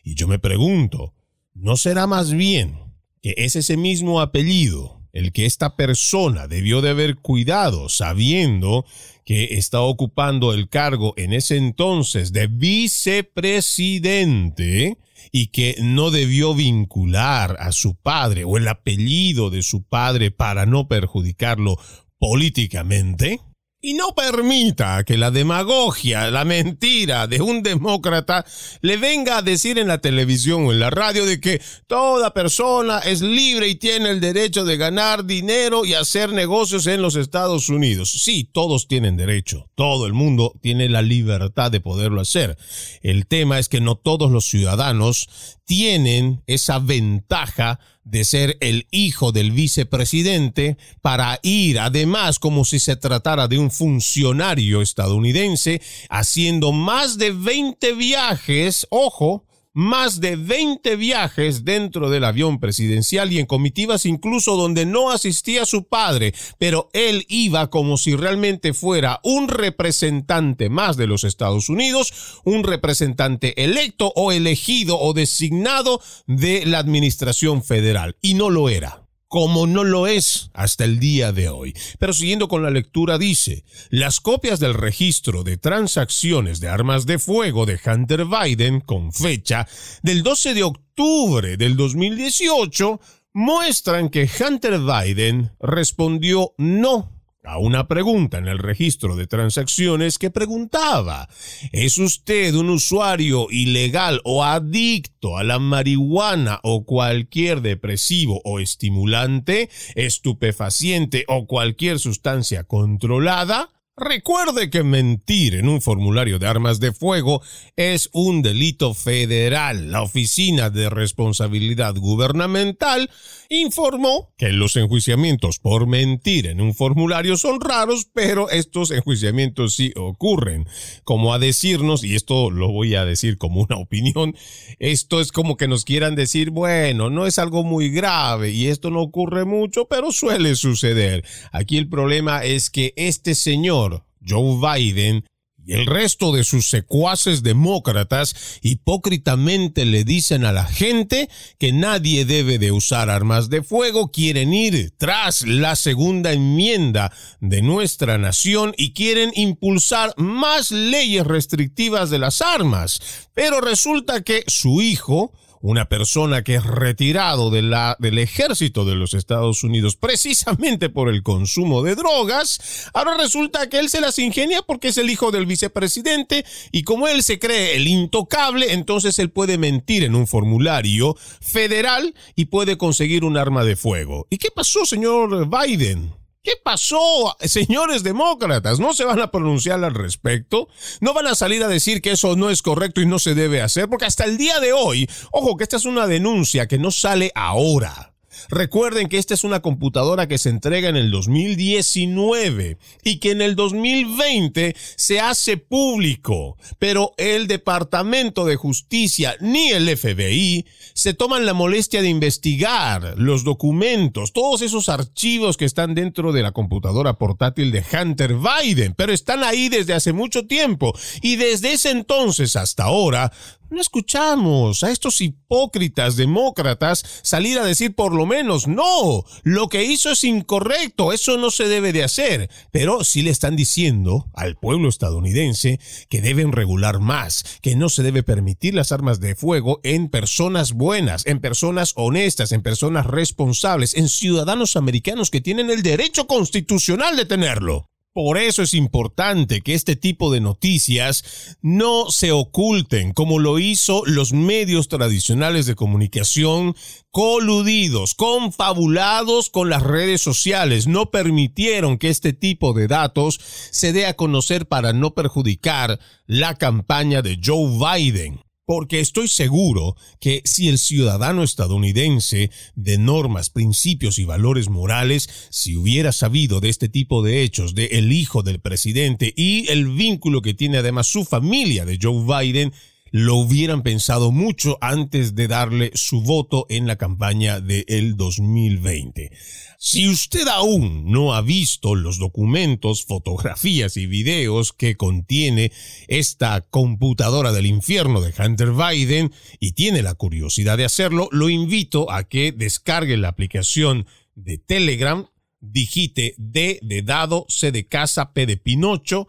Y 0.02 0.16
yo 0.16 0.26
me 0.26 0.40
pregunto, 0.40 1.14
¿no 1.54 1.76
será 1.76 2.06
más 2.06 2.32
bien 2.32 2.78
que 3.22 3.34
es 3.38 3.56
ese 3.56 3.76
mismo 3.76 4.20
apellido 4.20 5.04
el 5.14 5.32
que 5.32 5.46
esta 5.46 5.76
persona 5.76 6.46
debió 6.48 6.82
de 6.82 6.90
haber 6.90 7.16
cuidado 7.16 7.88
sabiendo 7.88 8.84
que 9.24 9.54
está 9.54 9.80
ocupando 9.80 10.52
el 10.52 10.68
cargo 10.68 11.14
en 11.16 11.32
ese 11.32 11.56
entonces 11.56 12.32
de 12.32 12.48
vicepresidente 12.48 14.98
y 15.30 15.46
que 15.46 15.76
no 15.80 16.10
debió 16.10 16.54
vincular 16.54 17.56
a 17.60 17.72
su 17.72 17.94
padre 17.94 18.44
o 18.44 18.58
el 18.58 18.68
apellido 18.68 19.48
de 19.50 19.62
su 19.62 19.84
padre 19.84 20.30
para 20.32 20.66
no 20.66 20.88
perjudicarlo 20.88 21.78
políticamente? 22.18 23.40
Y 23.84 23.92
no 23.92 24.14
permita 24.14 25.04
que 25.04 25.18
la 25.18 25.30
demagogia, 25.30 26.30
la 26.30 26.46
mentira 26.46 27.26
de 27.26 27.42
un 27.42 27.62
demócrata 27.62 28.46
le 28.80 28.96
venga 28.96 29.36
a 29.36 29.42
decir 29.42 29.78
en 29.78 29.88
la 29.88 29.98
televisión 29.98 30.64
o 30.64 30.72
en 30.72 30.80
la 30.80 30.88
radio 30.88 31.26
de 31.26 31.38
que 31.38 31.60
toda 31.86 32.32
persona 32.32 33.00
es 33.00 33.20
libre 33.20 33.68
y 33.68 33.74
tiene 33.74 34.08
el 34.08 34.20
derecho 34.20 34.64
de 34.64 34.78
ganar 34.78 35.26
dinero 35.26 35.84
y 35.84 35.92
hacer 35.92 36.32
negocios 36.32 36.86
en 36.86 37.02
los 37.02 37.14
Estados 37.14 37.68
Unidos. 37.68 38.10
Sí, 38.10 38.48
todos 38.50 38.88
tienen 38.88 39.18
derecho, 39.18 39.68
todo 39.74 40.06
el 40.06 40.14
mundo 40.14 40.54
tiene 40.62 40.88
la 40.88 41.02
libertad 41.02 41.70
de 41.70 41.80
poderlo 41.80 42.22
hacer. 42.22 42.56
El 43.02 43.26
tema 43.26 43.58
es 43.58 43.68
que 43.68 43.82
no 43.82 43.96
todos 43.96 44.32
los 44.32 44.46
ciudadanos 44.46 45.28
tienen 45.66 46.42
esa 46.46 46.78
ventaja 46.78 47.80
de 48.04 48.24
ser 48.24 48.56
el 48.60 48.86
hijo 48.90 49.32
del 49.32 49.50
vicepresidente 49.50 50.76
para 51.00 51.40
ir, 51.42 51.78
además, 51.80 52.38
como 52.38 52.64
si 52.64 52.78
se 52.78 52.96
tratara 52.96 53.48
de 53.48 53.58
un 53.58 53.70
funcionario 53.70 54.82
estadounidense, 54.82 55.80
haciendo 56.10 56.72
más 56.72 57.18
de 57.18 57.32
20 57.32 57.94
viajes, 57.94 58.86
ojo, 58.90 59.44
más 59.74 60.20
de 60.20 60.36
20 60.36 60.96
viajes 60.96 61.64
dentro 61.64 62.08
del 62.08 62.24
avión 62.24 62.60
presidencial 62.60 63.32
y 63.32 63.40
en 63.40 63.46
comitivas 63.46 64.06
incluso 64.06 64.56
donde 64.56 64.86
no 64.86 65.10
asistía 65.10 65.66
su 65.66 65.84
padre, 65.88 66.32
pero 66.58 66.88
él 66.92 67.26
iba 67.28 67.68
como 67.68 67.98
si 67.98 68.16
realmente 68.16 68.72
fuera 68.72 69.20
un 69.24 69.48
representante 69.48 70.70
más 70.70 70.96
de 70.96 71.08
los 71.08 71.24
Estados 71.24 71.68
Unidos, 71.68 72.40
un 72.44 72.62
representante 72.64 73.62
electo 73.62 74.12
o 74.14 74.32
elegido 74.32 74.98
o 74.98 75.12
designado 75.12 76.00
de 76.26 76.64
la 76.64 76.78
administración 76.78 77.62
federal, 77.62 78.16
y 78.22 78.34
no 78.34 78.50
lo 78.50 78.68
era 78.68 79.03
como 79.28 79.66
no 79.66 79.84
lo 79.84 80.06
es 80.06 80.50
hasta 80.54 80.84
el 80.84 80.98
día 81.00 81.32
de 81.32 81.48
hoy. 81.48 81.74
Pero 81.98 82.12
siguiendo 82.12 82.48
con 82.48 82.62
la 82.62 82.70
lectura 82.70 83.18
dice, 83.18 83.64
las 83.90 84.20
copias 84.20 84.60
del 84.60 84.74
registro 84.74 85.44
de 85.44 85.56
transacciones 85.56 86.60
de 86.60 86.68
armas 86.68 87.06
de 87.06 87.18
fuego 87.18 87.66
de 87.66 87.80
Hunter 87.84 88.26
Biden 88.26 88.80
con 88.80 89.12
fecha 89.12 89.66
del 90.02 90.22
12 90.22 90.54
de 90.54 90.62
octubre 90.62 91.56
del 91.56 91.76
2018 91.76 93.00
muestran 93.32 94.08
que 94.08 94.30
Hunter 94.40 94.78
Biden 94.78 95.52
respondió 95.58 96.54
no 96.56 97.13
a 97.44 97.58
una 97.58 97.86
pregunta 97.86 98.38
en 98.38 98.48
el 98.48 98.58
registro 98.58 99.16
de 99.16 99.26
transacciones 99.26 100.18
que 100.18 100.30
preguntaba, 100.30 101.28
¿es 101.72 101.98
usted 101.98 102.54
un 102.54 102.70
usuario 102.70 103.48
ilegal 103.50 104.20
o 104.24 104.44
adicto 104.44 105.36
a 105.36 105.44
la 105.44 105.58
marihuana 105.58 106.60
o 106.62 106.84
cualquier 106.84 107.60
depresivo 107.60 108.40
o 108.44 108.60
estimulante, 108.60 109.68
estupefaciente 109.94 111.24
o 111.28 111.46
cualquier 111.46 111.98
sustancia 111.98 112.64
controlada? 112.64 113.73
Recuerde 113.96 114.70
que 114.70 114.82
mentir 114.82 115.54
en 115.54 115.68
un 115.68 115.80
formulario 115.80 116.40
de 116.40 116.48
armas 116.48 116.80
de 116.80 116.92
fuego 116.92 117.42
es 117.76 118.10
un 118.12 118.42
delito 118.42 118.92
federal. 118.92 119.92
La 119.92 120.02
Oficina 120.02 120.68
de 120.68 120.90
Responsabilidad 120.90 121.94
Gubernamental 121.94 123.08
informó 123.50 124.34
que 124.36 124.50
los 124.50 124.74
enjuiciamientos 124.74 125.60
por 125.60 125.86
mentir 125.86 126.48
en 126.48 126.60
un 126.60 126.74
formulario 126.74 127.36
son 127.36 127.60
raros, 127.60 128.08
pero 128.12 128.50
estos 128.50 128.90
enjuiciamientos 128.90 129.76
sí 129.76 129.92
ocurren. 129.94 130.66
Como 131.04 131.32
a 131.32 131.38
decirnos, 131.38 132.02
y 132.02 132.16
esto 132.16 132.50
lo 132.50 132.72
voy 132.72 132.96
a 132.96 133.04
decir 133.04 133.38
como 133.38 133.60
una 133.60 133.76
opinión, 133.76 134.34
esto 134.80 135.20
es 135.20 135.30
como 135.30 135.56
que 135.56 135.68
nos 135.68 135.84
quieran 135.84 136.16
decir, 136.16 136.50
bueno, 136.50 137.10
no 137.10 137.28
es 137.28 137.38
algo 137.38 137.62
muy 137.62 137.90
grave 137.90 138.50
y 138.50 138.66
esto 138.66 138.90
no 138.90 139.02
ocurre 139.02 139.44
mucho, 139.44 139.86
pero 139.86 140.10
suele 140.10 140.56
suceder. 140.56 141.24
Aquí 141.52 141.78
el 141.78 141.88
problema 141.88 142.42
es 142.42 142.70
que 142.70 142.92
este 142.96 143.36
señor 143.36 143.83
Joe 144.26 144.58
Biden, 144.60 145.24
y 145.66 145.72
el 145.72 145.86
resto 145.86 146.32
de 146.32 146.44
sus 146.44 146.68
secuaces 146.68 147.42
demócratas 147.42 148.58
hipócritamente 148.60 149.86
le 149.86 150.04
dicen 150.04 150.44
a 150.44 150.52
la 150.52 150.66
gente 150.66 151.30
que 151.58 151.72
nadie 151.72 152.26
debe 152.26 152.58
de 152.58 152.70
usar 152.70 153.08
armas 153.08 153.48
de 153.48 153.62
fuego, 153.62 154.10
quieren 154.10 154.52
ir 154.52 154.92
tras 154.98 155.46
la 155.46 155.74
segunda 155.74 156.32
enmienda 156.32 157.12
de 157.40 157.62
nuestra 157.62 158.18
nación 158.18 158.74
y 158.76 158.92
quieren 158.92 159.32
impulsar 159.34 160.12
más 160.18 160.70
leyes 160.70 161.26
restrictivas 161.26 162.10
de 162.10 162.18
las 162.18 162.42
armas. 162.42 163.00
Pero 163.32 163.62
resulta 163.62 164.22
que 164.22 164.44
su 164.46 164.82
hijo, 164.82 165.32
una 165.64 165.86
persona 165.86 166.44
que 166.44 166.56
es 166.56 166.62
retirado 166.62 167.50
de 167.50 167.62
la, 167.62 167.96
del 167.98 168.18
ejército 168.18 168.84
de 168.84 168.96
los 168.96 169.14
Estados 169.14 169.64
Unidos 169.64 169.96
precisamente 169.96 170.90
por 170.90 171.08
el 171.08 171.22
consumo 171.22 171.82
de 171.82 171.94
drogas, 171.94 172.90
ahora 172.92 173.16
resulta 173.16 173.70
que 173.70 173.78
él 173.78 173.88
se 173.88 174.02
las 174.02 174.18
ingenia 174.18 174.60
porque 174.60 174.88
es 174.88 174.98
el 174.98 175.08
hijo 175.08 175.30
del 175.30 175.46
vicepresidente 175.46 176.44
y 176.70 176.82
como 176.82 177.08
él 177.08 177.22
se 177.22 177.38
cree 177.38 177.76
el 177.76 177.88
intocable, 177.88 178.74
entonces 178.74 179.18
él 179.18 179.30
puede 179.30 179.56
mentir 179.56 180.04
en 180.04 180.14
un 180.14 180.26
formulario 180.26 181.16
federal 181.40 182.14
y 182.36 182.44
puede 182.44 182.76
conseguir 182.76 183.24
un 183.24 183.38
arma 183.38 183.64
de 183.64 183.76
fuego. 183.76 184.26
¿Y 184.28 184.36
qué 184.36 184.48
pasó, 184.54 184.84
señor 184.84 185.48
Biden? 185.48 186.23
¿Qué 186.44 186.52
pasó, 186.62 187.34
señores 187.40 188.02
demócratas? 188.02 188.78
¿No 188.78 188.92
se 188.92 189.06
van 189.06 189.18
a 189.18 189.30
pronunciar 189.30 189.82
al 189.82 189.94
respecto? 189.94 190.68
¿No 191.00 191.14
van 191.14 191.26
a 191.26 191.34
salir 191.34 191.64
a 191.64 191.68
decir 191.68 192.02
que 192.02 192.10
eso 192.10 192.36
no 192.36 192.50
es 192.50 192.60
correcto 192.60 193.00
y 193.00 193.06
no 193.06 193.18
se 193.18 193.34
debe 193.34 193.62
hacer? 193.62 193.88
Porque 193.88 194.04
hasta 194.04 194.24
el 194.24 194.36
día 194.36 194.60
de 194.60 194.74
hoy, 194.74 195.08
ojo 195.32 195.56
que 195.56 195.64
esta 195.64 195.78
es 195.78 195.86
una 195.86 196.06
denuncia 196.06 196.68
que 196.68 196.76
no 196.76 196.90
sale 196.90 197.32
ahora. 197.34 198.13
Recuerden 198.48 199.08
que 199.08 199.18
esta 199.18 199.34
es 199.34 199.44
una 199.44 199.60
computadora 199.60 200.28
que 200.28 200.38
se 200.38 200.50
entrega 200.50 200.88
en 200.88 200.96
el 200.96 201.10
2019 201.10 202.78
y 203.02 203.18
que 203.18 203.30
en 203.30 203.42
el 203.42 203.56
2020 203.56 204.76
se 204.96 205.20
hace 205.20 205.56
público, 205.56 206.56
pero 206.78 207.12
el 207.16 207.46
Departamento 207.46 208.44
de 208.44 208.56
Justicia 208.56 209.36
ni 209.40 209.70
el 209.70 209.96
FBI 209.96 210.66
se 210.94 211.14
toman 211.14 211.46
la 211.46 211.54
molestia 211.54 212.02
de 212.02 212.08
investigar 212.08 213.14
los 213.16 213.44
documentos, 213.44 214.32
todos 214.32 214.62
esos 214.62 214.88
archivos 214.88 215.56
que 215.56 215.64
están 215.64 215.94
dentro 215.94 216.32
de 216.32 216.42
la 216.42 216.52
computadora 216.52 217.14
portátil 217.14 217.72
de 217.72 217.84
Hunter 217.92 218.34
Biden, 218.34 218.94
pero 218.94 219.12
están 219.12 219.44
ahí 219.44 219.68
desde 219.68 219.94
hace 219.94 220.12
mucho 220.12 220.46
tiempo. 220.46 220.92
Y 221.22 221.36
desde 221.36 221.72
ese 221.72 221.90
entonces 221.90 222.56
hasta 222.56 222.84
ahora 222.84 223.32
no 223.74 223.80
escuchamos 223.80 224.82
a 224.82 224.90
estos 224.90 225.20
hipócritas 225.20 226.16
demócratas 226.16 227.04
salir 227.22 227.58
a 227.58 227.64
decir 227.64 227.94
por 227.94 228.14
lo 228.14 228.24
menos, 228.24 228.66
no, 228.68 229.24
lo 229.42 229.68
que 229.68 229.84
hizo 229.84 230.12
es 230.12 230.24
incorrecto, 230.24 231.12
eso 231.12 231.36
no 231.36 231.50
se 231.50 231.68
debe 231.68 231.92
de 231.92 232.04
hacer. 232.04 232.48
Pero 232.70 233.04
sí 233.04 233.22
le 233.22 233.30
están 233.30 233.56
diciendo 233.56 234.30
al 234.32 234.56
pueblo 234.56 234.88
estadounidense 234.88 235.80
que 236.08 236.22
deben 236.22 236.52
regular 236.52 237.00
más, 237.00 237.44
que 237.60 237.76
no 237.76 237.88
se 237.88 238.02
debe 238.02 238.22
permitir 238.22 238.74
las 238.74 238.92
armas 238.92 239.20
de 239.20 239.34
fuego 239.34 239.80
en 239.82 240.08
personas 240.08 240.72
buenas, 240.72 241.26
en 241.26 241.40
personas 241.40 241.92
honestas, 241.96 242.52
en 242.52 242.62
personas 242.62 243.06
responsables, 243.06 243.94
en 243.94 244.08
ciudadanos 244.08 244.76
americanos 244.76 245.30
que 245.30 245.40
tienen 245.40 245.70
el 245.70 245.82
derecho 245.82 246.26
constitucional 246.26 247.16
de 247.16 247.26
tenerlo. 247.26 247.90
Por 248.14 248.38
eso 248.38 248.62
es 248.62 248.74
importante 248.74 249.60
que 249.60 249.74
este 249.74 249.96
tipo 249.96 250.32
de 250.32 250.40
noticias 250.40 251.56
no 251.62 252.12
se 252.12 252.30
oculten 252.30 253.12
como 253.12 253.40
lo 253.40 253.58
hizo 253.58 254.04
los 254.06 254.32
medios 254.32 254.86
tradicionales 254.86 255.66
de 255.66 255.74
comunicación 255.74 256.76
coludidos, 257.10 258.14
confabulados 258.14 259.50
con 259.50 259.68
las 259.68 259.82
redes 259.82 260.22
sociales. 260.22 260.86
No 260.86 261.10
permitieron 261.10 261.98
que 261.98 262.08
este 262.08 262.32
tipo 262.32 262.72
de 262.72 262.86
datos 262.86 263.40
se 263.72 263.92
dé 263.92 264.06
a 264.06 264.14
conocer 264.14 264.66
para 264.68 264.92
no 264.92 265.14
perjudicar 265.14 265.98
la 266.26 266.54
campaña 266.54 267.20
de 267.20 267.40
Joe 267.44 267.98
Biden. 267.98 268.44
Porque 268.66 269.00
estoy 269.00 269.28
seguro 269.28 269.94
que 270.20 270.40
si 270.44 270.68
el 270.68 270.78
ciudadano 270.78 271.42
estadounidense 271.42 272.50
de 272.74 272.96
normas, 272.96 273.50
principios 273.50 274.18
y 274.18 274.24
valores 274.24 274.70
morales, 274.70 275.28
si 275.50 275.76
hubiera 275.76 276.12
sabido 276.12 276.60
de 276.60 276.70
este 276.70 276.88
tipo 276.88 277.22
de 277.22 277.42
hechos 277.42 277.74
de 277.74 277.86
el 277.86 278.10
hijo 278.12 278.42
del 278.42 278.60
presidente 278.60 279.34
y 279.36 279.68
el 279.68 279.88
vínculo 279.88 280.40
que 280.40 280.54
tiene 280.54 280.78
además 280.78 281.06
su 281.08 281.24
familia 281.24 281.84
de 281.84 281.98
Joe 282.00 282.24
Biden, 282.24 282.72
lo 283.14 283.36
hubieran 283.36 283.84
pensado 283.84 284.32
mucho 284.32 284.76
antes 284.80 285.36
de 285.36 285.46
darle 285.46 285.92
su 285.94 286.22
voto 286.22 286.66
en 286.68 286.88
la 286.88 286.96
campaña 286.96 287.60
del 287.60 288.16
2020. 288.16 289.30
Si 289.78 290.08
usted 290.08 290.48
aún 290.48 291.12
no 291.12 291.32
ha 291.32 291.40
visto 291.40 291.94
los 291.94 292.18
documentos, 292.18 293.04
fotografías 293.04 293.96
y 293.96 294.06
videos 294.06 294.72
que 294.72 294.96
contiene 294.96 295.70
esta 296.08 296.60
computadora 296.62 297.52
del 297.52 297.66
infierno 297.66 298.20
de 298.20 298.34
Hunter 298.36 298.72
Biden 298.72 299.32
y 299.60 299.74
tiene 299.74 300.02
la 300.02 300.14
curiosidad 300.14 300.76
de 300.76 300.84
hacerlo, 300.84 301.28
lo 301.30 301.48
invito 301.48 302.10
a 302.10 302.24
que 302.24 302.50
descargue 302.50 303.16
la 303.16 303.28
aplicación 303.28 304.06
de 304.34 304.58
Telegram, 304.58 305.24
digite 305.60 306.34
D 306.36 306.80
de 306.82 307.02
dado, 307.02 307.46
C 307.48 307.70
de 307.70 307.86
casa, 307.86 308.32
P 308.32 308.46
de 308.46 308.56
Pinocho, 308.56 309.28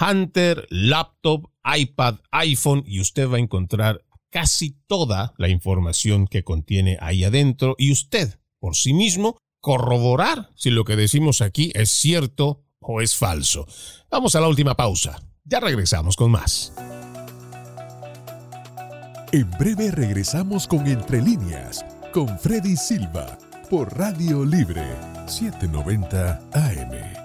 Hunter, 0.00 0.66
laptop, 0.70 1.50
iPad, 1.64 2.16
iPhone 2.30 2.84
y 2.86 3.00
usted 3.00 3.28
va 3.28 3.36
a 3.36 3.40
encontrar 3.40 4.04
casi 4.30 4.78
toda 4.86 5.34
la 5.36 5.48
información 5.48 6.26
que 6.26 6.42
contiene 6.42 6.96
ahí 7.00 7.24
adentro 7.24 7.74
y 7.78 7.92
usted 7.92 8.38
por 8.58 8.76
sí 8.76 8.94
mismo 8.94 9.36
corroborar 9.60 10.50
si 10.56 10.70
lo 10.70 10.84
que 10.84 10.96
decimos 10.96 11.40
aquí 11.40 11.70
es 11.74 11.90
cierto 11.90 12.64
o 12.80 13.00
es 13.00 13.16
falso. 13.16 13.66
Vamos 14.10 14.34
a 14.34 14.40
la 14.40 14.48
última 14.48 14.74
pausa. 14.74 15.22
Ya 15.44 15.60
regresamos 15.60 16.16
con 16.16 16.30
más. 16.30 16.72
En 19.32 19.50
breve 19.52 19.90
regresamos 19.90 20.66
con 20.66 20.86
Entre 20.86 21.22
líneas, 21.22 21.84
con 22.12 22.38
Freddy 22.38 22.76
Silva, 22.76 23.38
por 23.70 23.96
Radio 23.96 24.44
Libre 24.44 24.84
790 25.26 26.40
AM. 26.52 27.21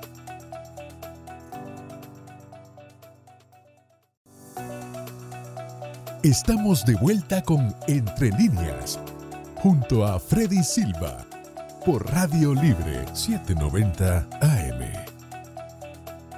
Estamos 6.27 6.85
de 6.85 6.93
vuelta 6.95 7.41
con 7.41 7.73
Entre 7.87 8.31
líneas, 8.31 8.99
junto 9.55 10.05
a 10.05 10.19
Freddy 10.19 10.61
Silva, 10.61 11.25
por 11.85 12.05
Radio 12.11 12.53
Libre 12.53 13.05
790 13.13 14.27
AM. 14.41 15.07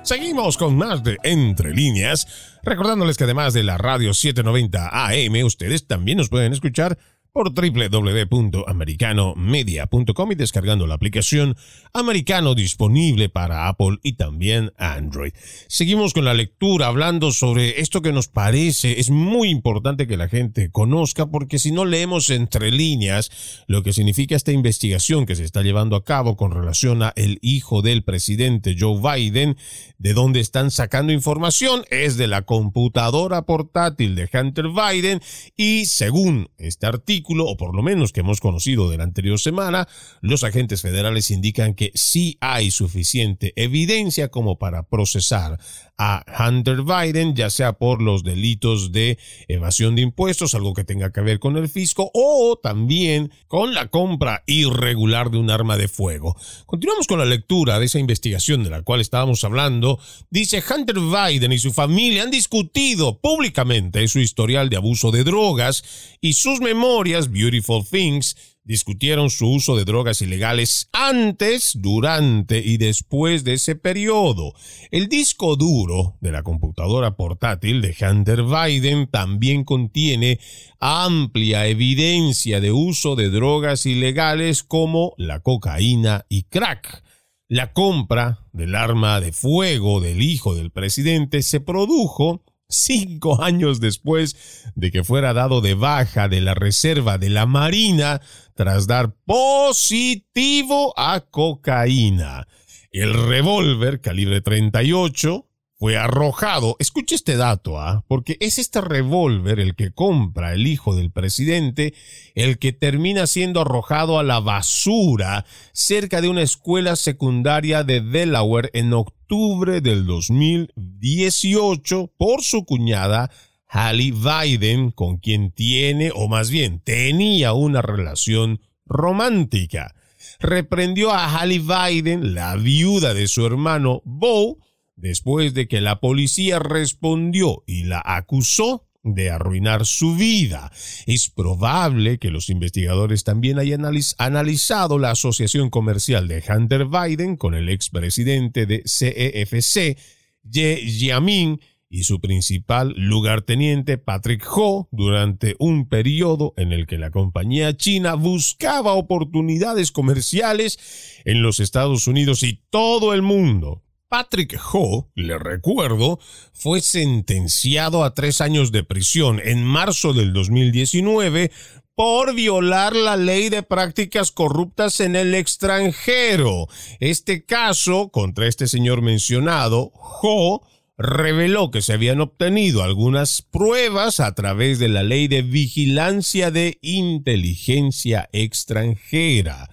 Seguimos 0.03 0.57
con 0.57 0.77
más 0.77 1.03
de 1.03 1.17
Entre 1.23 1.73
líneas, 1.73 2.27
recordándoles 2.61 3.17
que 3.17 3.23
además 3.23 3.55
de 3.55 3.63
la 3.63 3.79
radio 3.79 4.13
790 4.13 4.89
AM, 4.91 5.43
ustedes 5.43 5.87
también 5.87 6.19
nos 6.19 6.29
pueden 6.29 6.53
escuchar 6.53 6.95
por 7.39 7.53
www.americanomedia.com 7.53 10.31
y 10.33 10.35
descargando 10.35 10.85
la 10.87 10.95
aplicación 10.95 11.55
Americano 11.93 12.53
disponible 12.53 13.29
para 13.29 13.69
Apple 13.69 13.99
y 14.03 14.17
también 14.17 14.73
Android. 14.77 15.31
Seguimos 15.69 16.13
con 16.13 16.25
la 16.25 16.33
lectura 16.33 16.87
hablando 16.87 17.31
sobre 17.31 17.79
esto 17.79 18.01
que 18.01 18.11
nos 18.11 18.27
parece 18.27 18.99
es 18.99 19.09
muy 19.09 19.47
importante 19.47 20.05
que 20.05 20.17
la 20.17 20.27
gente 20.27 20.69
conozca 20.69 21.27
porque 21.27 21.59
si 21.59 21.71
no 21.71 21.85
leemos 21.85 22.29
entre 22.29 22.71
líneas 22.71 23.31
lo 23.67 23.83
que 23.83 23.93
significa 23.93 24.35
esta 24.35 24.51
investigación 24.51 25.25
que 25.25 25.37
se 25.37 25.45
está 25.45 25.61
llevando 25.61 25.95
a 25.95 26.03
cabo 26.03 26.35
con 26.35 26.51
relación 26.51 27.03
a 27.03 27.13
el 27.15 27.39
hijo 27.41 27.81
del 27.81 28.03
presidente 28.03 28.75
Joe 28.77 28.99
Biden, 28.99 29.55
de 29.97 30.13
dónde 30.13 30.41
están 30.41 30.71
sacando 30.71 31.13
información 31.13 31.85
es 31.89 32.17
de 32.17 32.27
la 32.27 32.41
computadora 32.41 33.43
portátil 33.43 34.15
de 34.15 34.29
Hunter 34.33 34.65
Biden 34.67 35.21
y 35.55 35.85
según 35.85 36.49
este 36.57 36.85
artículo 36.85 37.28
o 37.37 37.57
por 37.57 37.75
lo 37.75 37.83
menos 37.83 38.11
que 38.11 38.21
hemos 38.21 38.39
conocido 38.39 38.89
de 38.89 38.97
la 38.97 39.03
anterior 39.03 39.39
semana, 39.39 39.87
los 40.21 40.43
agentes 40.43 40.81
federales 40.81 41.29
indican 41.31 41.75
que 41.75 41.91
sí 41.93 42.37
hay 42.41 42.71
suficiente 42.71 43.53
evidencia 43.55 44.29
como 44.29 44.57
para 44.57 44.83
procesar 44.83 45.59
a 45.99 46.23
Hunter 46.39 46.83
Biden, 46.83 47.35
ya 47.35 47.49
sea 47.49 47.73
por 47.73 48.01
los 48.01 48.23
delitos 48.23 48.93
de 48.93 49.19
evasión 49.49 49.95
de 49.95 50.01
impuestos, 50.01 50.55
algo 50.55 50.73
que 50.73 50.85
tenga 50.85 51.11
que 51.11 51.19
ver 51.19 51.39
con 51.39 51.57
el 51.57 51.67
fisco, 51.67 52.09
o 52.13 52.57
también 52.61 53.31
con 53.47 53.73
la 53.73 53.89
compra 53.89 54.43
irregular 54.47 55.29
de 55.29 55.37
un 55.37 55.51
arma 55.51 55.75
de 55.75 55.89
fuego. 55.89 56.37
Continuamos 56.65 57.05
con 57.05 57.19
la 57.19 57.25
lectura 57.25 57.79
de 57.79 57.85
esa 57.85 57.99
investigación 57.99 58.63
de 58.63 58.69
la 58.69 58.81
cual 58.81 59.01
estábamos 59.01 59.43
hablando. 59.43 59.99
Dice 60.29 60.63
Hunter 60.67 60.99
Biden 60.99 61.51
y 61.51 61.59
su 61.59 61.73
familia 61.73 62.23
han 62.23 62.31
discutido 62.31 63.19
públicamente 63.19 64.07
su 64.07 64.19
historial 64.19 64.69
de 64.69 64.77
abuso 64.77 65.11
de 65.11 65.25
drogas 65.25 65.83
y 66.21 66.33
sus 66.33 66.61
memorias 66.61 67.29
Beautiful 67.29 67.85
Things 67.85 68.37
discutieron 68.69 69.31
su 69.31 69.49
uso 69.49 69.75
de 69.75 69.83
drogas 69.83 70.21
ilegales 70.21 70.89
antes, 70.93 71.71
durante 71.73 72.59
y 72.59 72.77
después 72.77 73.43
de 73.43 73.53
ese 73.53 73.75
periodo. 73.75 74.53
El 74.91 75.09
disco 75.09 75.55
duro 75.55 76.17
de 76.21 76.31
la 76.31 76.43
computadora 76.43 77.15
portátil 77.15 77.81
de 77.81 77.95
Hunter 77.99 78.43
Biden 78.43 79.07
también 79.07 79.63
contiene 79.63 80.39
amplia 80.79 81.65
evidencia 81.65 82.61
de 82.61 82.71
uso 82.71 83.15
de 83.15 83.31
drogas 83.31 83.87
ilegales 83.87 84.61
como 84.61 85.15
la 85.17 85.39
cocaína 85.39 86.27
y 86.29 86.43
crack. 86.43 87.03
La 87.47 87.73
compra 87.73 88.45
del 88.53 88.75
arma 88.75 89.19
de 89.19 89.31
fuego 89.31 89.99
del 89.99 90.21
hijo 90.21 90.53
del 90.53 90.69
presidente 90.69 91.41
se 91.41 91.59
produjo 91.59 92.43
cinco 92.69 93.43
años 93.43 93.79
después 93.79 94.71
de 94.75 94.91
que 94.91 95.03
fuera 95.03 95.33
dado 95.33 95.61
de 95.61 95.73
baja 95.73 96.29
de 96.29 96.39
la 96.39 96.53
Reserva 96.53 97.17
de 97.17 97.29
la 97.29 97.45
Marina 97.45 98.21
tras 98.53 98.87
dar 98.87 99.15
positivo 99.25 100.93
a 100.97 101.21
cocaína. 101.21 102.47
El 102.91 103.13
revólver 103.13 104.01
calibre 104.01 104.41
38 104.41 105.48
fue 105.79 105.95
arrojado. 105.95 106.75
Escuche 106.79 107.15
este 107.15 107.37
dato, 107.37 107.79
¿ah? 107.79 108.03
porque 108.09 108.35
es 108.41 108.59
este 108.59 108.81
revólver 108.81 109.61
el 109.61 109.75
que 109.75 109.91
compra 109.91 110.53
el 110.53 110.67
hijo 110.67 110.93
del 110.93 111.09
presidente, 111.09 111.93
el 112.35 112.59
que 112.59 112.73
termina 112.73 113.27
siendo 113.27 113.61
arrojado 113.61 114.19
a 114.19 114.23
la 114.23 114.41
basura 114.41 115.45
cerca 115.71 116.19
de 116.19 116.27
una 116.27 116.41
escuela 116.41 116.97
secundaria 116.97 117.85
de 117.85 118.01
Delaware 118.01 118.69
en 118.73 118.91
octubre 118.91 119.79
del 119.79 120.05
2018 120.05 122.11
por 122.17 122.43
su 122.43 122.65
cuñada 122.65 123.31
Hallie 123.65 124.11
Biden, 124.11 124.91
con 124.91 125.17
quien 125.17 125.51
tiene, 125.51 126.11
o 126.13 126.27
más 126.27 126.49
bien 126.49 126.81
tenía 126.81 127.53
una 127.53 127.81
relación 127.81 128.59
romántica. 128.85 129.95
Reprendió 130.39 131.11
a 131.11 131.39
Hallie 131.39 131.59
Biden, 131.59 132.33
la 132.33 132.57
viuda 132.57 133.13
de 133.13 133.29
su 133.29 133.45
hermano 133.45 134.01
Bo, 134.03 134.57
después 134.99 135.53
de 135.53 135.67
que 135.67 135.81
la 135.81 135.99
policía 135.99 136.59
respondió 136.59 137.63
y 137.65 137.83
la 137.83 138.01
acusó 138.03 138.85
de 139.01 139.29
arruinar 139.29 139.85
su 139.85 140.15
vida. 140.15 140.71
Es 141.05 141.29
probable 141.29 142.17
que 142.19 142.31
los 142.31 142.49
investigadores 142.49 143.23
también 143.23 143.57
hayan 143.57 143.85
analizado 144.17 144.99
la 144.99 145.11
asociación 145.11 145.69
comercial 145.69 146.27
de 146.27 146.43
Hunter 146.47 146.85
Biden 146.85 147.37
con 147.37 147.55
el 147.55 147.69
expresidente 147.69 148.65
de 148.65 148.83
CEFC, 148.85 149.97
Ye 150.43 150.75
Jiamin, 150.85 151.59
y 151.91 152.03
su 152.03 152.21
principal 152.21 152.93
lugarteniente 152.95 153.97
Patrick 153.97 154.45
Ho 154.55 154.87
durante 154.91 155.55
un 155.57 155.89
periodo 155.89 156.53
en 156.55 156.71
el 156.71 156.85
que 156.85 156.99
la 156.99 157.09
compañía 157.09 157.75
china 157.75 158.13
buscaba 158.13 158.93
oportunidades 158.93 159.91
comerciales 159.91 160.77
en 161.25 161.41
los 161.41 161.59
Estados 161.59 162.05
Unidos 162.05 162.43
y 162.43 162.61
todo 162.69 163.15
el 163.15 163.23
mundo. 163.23 163.81
Patrick 164.09 164.59
Ho, 164.73 165.07
le 165.13 165.37
recuerdo, 165.37 166.19
fue 166.51 166.81
sentenciado 166.81 168.03
a 168.03 168.15
tres 168.15 168.41
años 168.41 168.71
de 168.71 168.83
prisión 168.83 169.39
en 169.43 169.63
marzo 169.63 170.13
del 170.13 170.33
2019 170.33 171.51
por 171.93 172.33
violar 172.33 172.95
la 172.95 173.17
ley 173.17 173.49
de 173.49 173.61
prácticas 173.61 174.31
corruptas 174.31 174.99
en 174.99 175.15
el 175.15 175.35
extranjero. 175.35 176.67
Este 176.99 177.45
caso 177.45 178.09
contra 178.09 178.47
este 178.47 178.67
señor 178.67 179.03
mencionado, 179.03 179.91
Ho, 179.93 180.65
reveló 180.97 181.69
que 181.69 181.83
se 181.83 181.93
habían 181.93 182.19
obtenido 182.19 182.81
algunas 182.81 183.43
pruebas 183.43 184.19
a 184.19 184.33
través 184.33 184.79
de 184.79 184.89
la 184.89 185.03
ley 185.03 185.27
de 185.27 185.43
vigilancia 185.43 186.49
de 186.49 186.79
inteligencia 186.81 188.27
extranjera. 188.33 189.69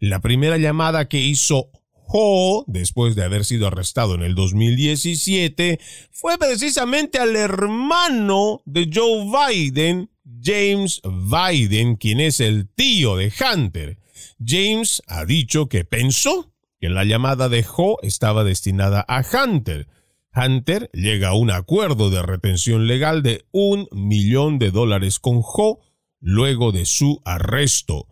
La 0.00 0.20
primera 0.20 0.58
llamada 0.58 1.08
que 1.08 1.20
hizo 1.20 1.70
Ho, 2.08 2.64
después 2.66 3.14
de 3.14 3.24
haber 3.24 3.44
sido 3.44 3.66
arrestado 3.66 4.14
en 4.14 4.22
el 4.22 4.34
2017, 4.34 5.80
fue 6.10 6.38
precisamente 6.38 7.18
al 7.18 7.36
hermano 7.36 8.62
de 8.64 8.90
Joe 8.92 9.26
Biden, 9.50 10.10
James 10.42 11.00
Biden, 11.04 11.96
quien 11.96 12.20
es 12.20 12.40
el 12.40 12.68
tío 12.68 13.16
de 13.16 13.32
Hunter. 13.32 13.98
James 14.44 15.02
ha 15.06 15.24
dicho 15.24 15.68
que 15.68 15.84
pensó 15.84 16.52
que 16.80 16.88
la 16.88 17.04
llamada 17.04 17.48
de 17.48 17.64
Ho 17.76 17.98
estaba 18.02 18.44
destinada 18.44 19.04
a 19.08 19.22
Hunter, 19.22 19.88
Hunter 20.36 20.90
llega 20.92 21.28
a 21.28 21.34
un 21.34 21.50
acuerdo 21.50 22.10
de 22.10 22.22
retención 22.22 22.86
legal 22.86 23.22
de 23.22 23.46
un 23.52 23.88
millón 23.90 24.58
de 24.58 24.70
dólares 24.70 25.18
con 25.18 25.40
Ho 25.42 25.80
luego 26.20 26.72
de 26.72 26.84
su 26.84 27.22
arresto. 27.24 28.06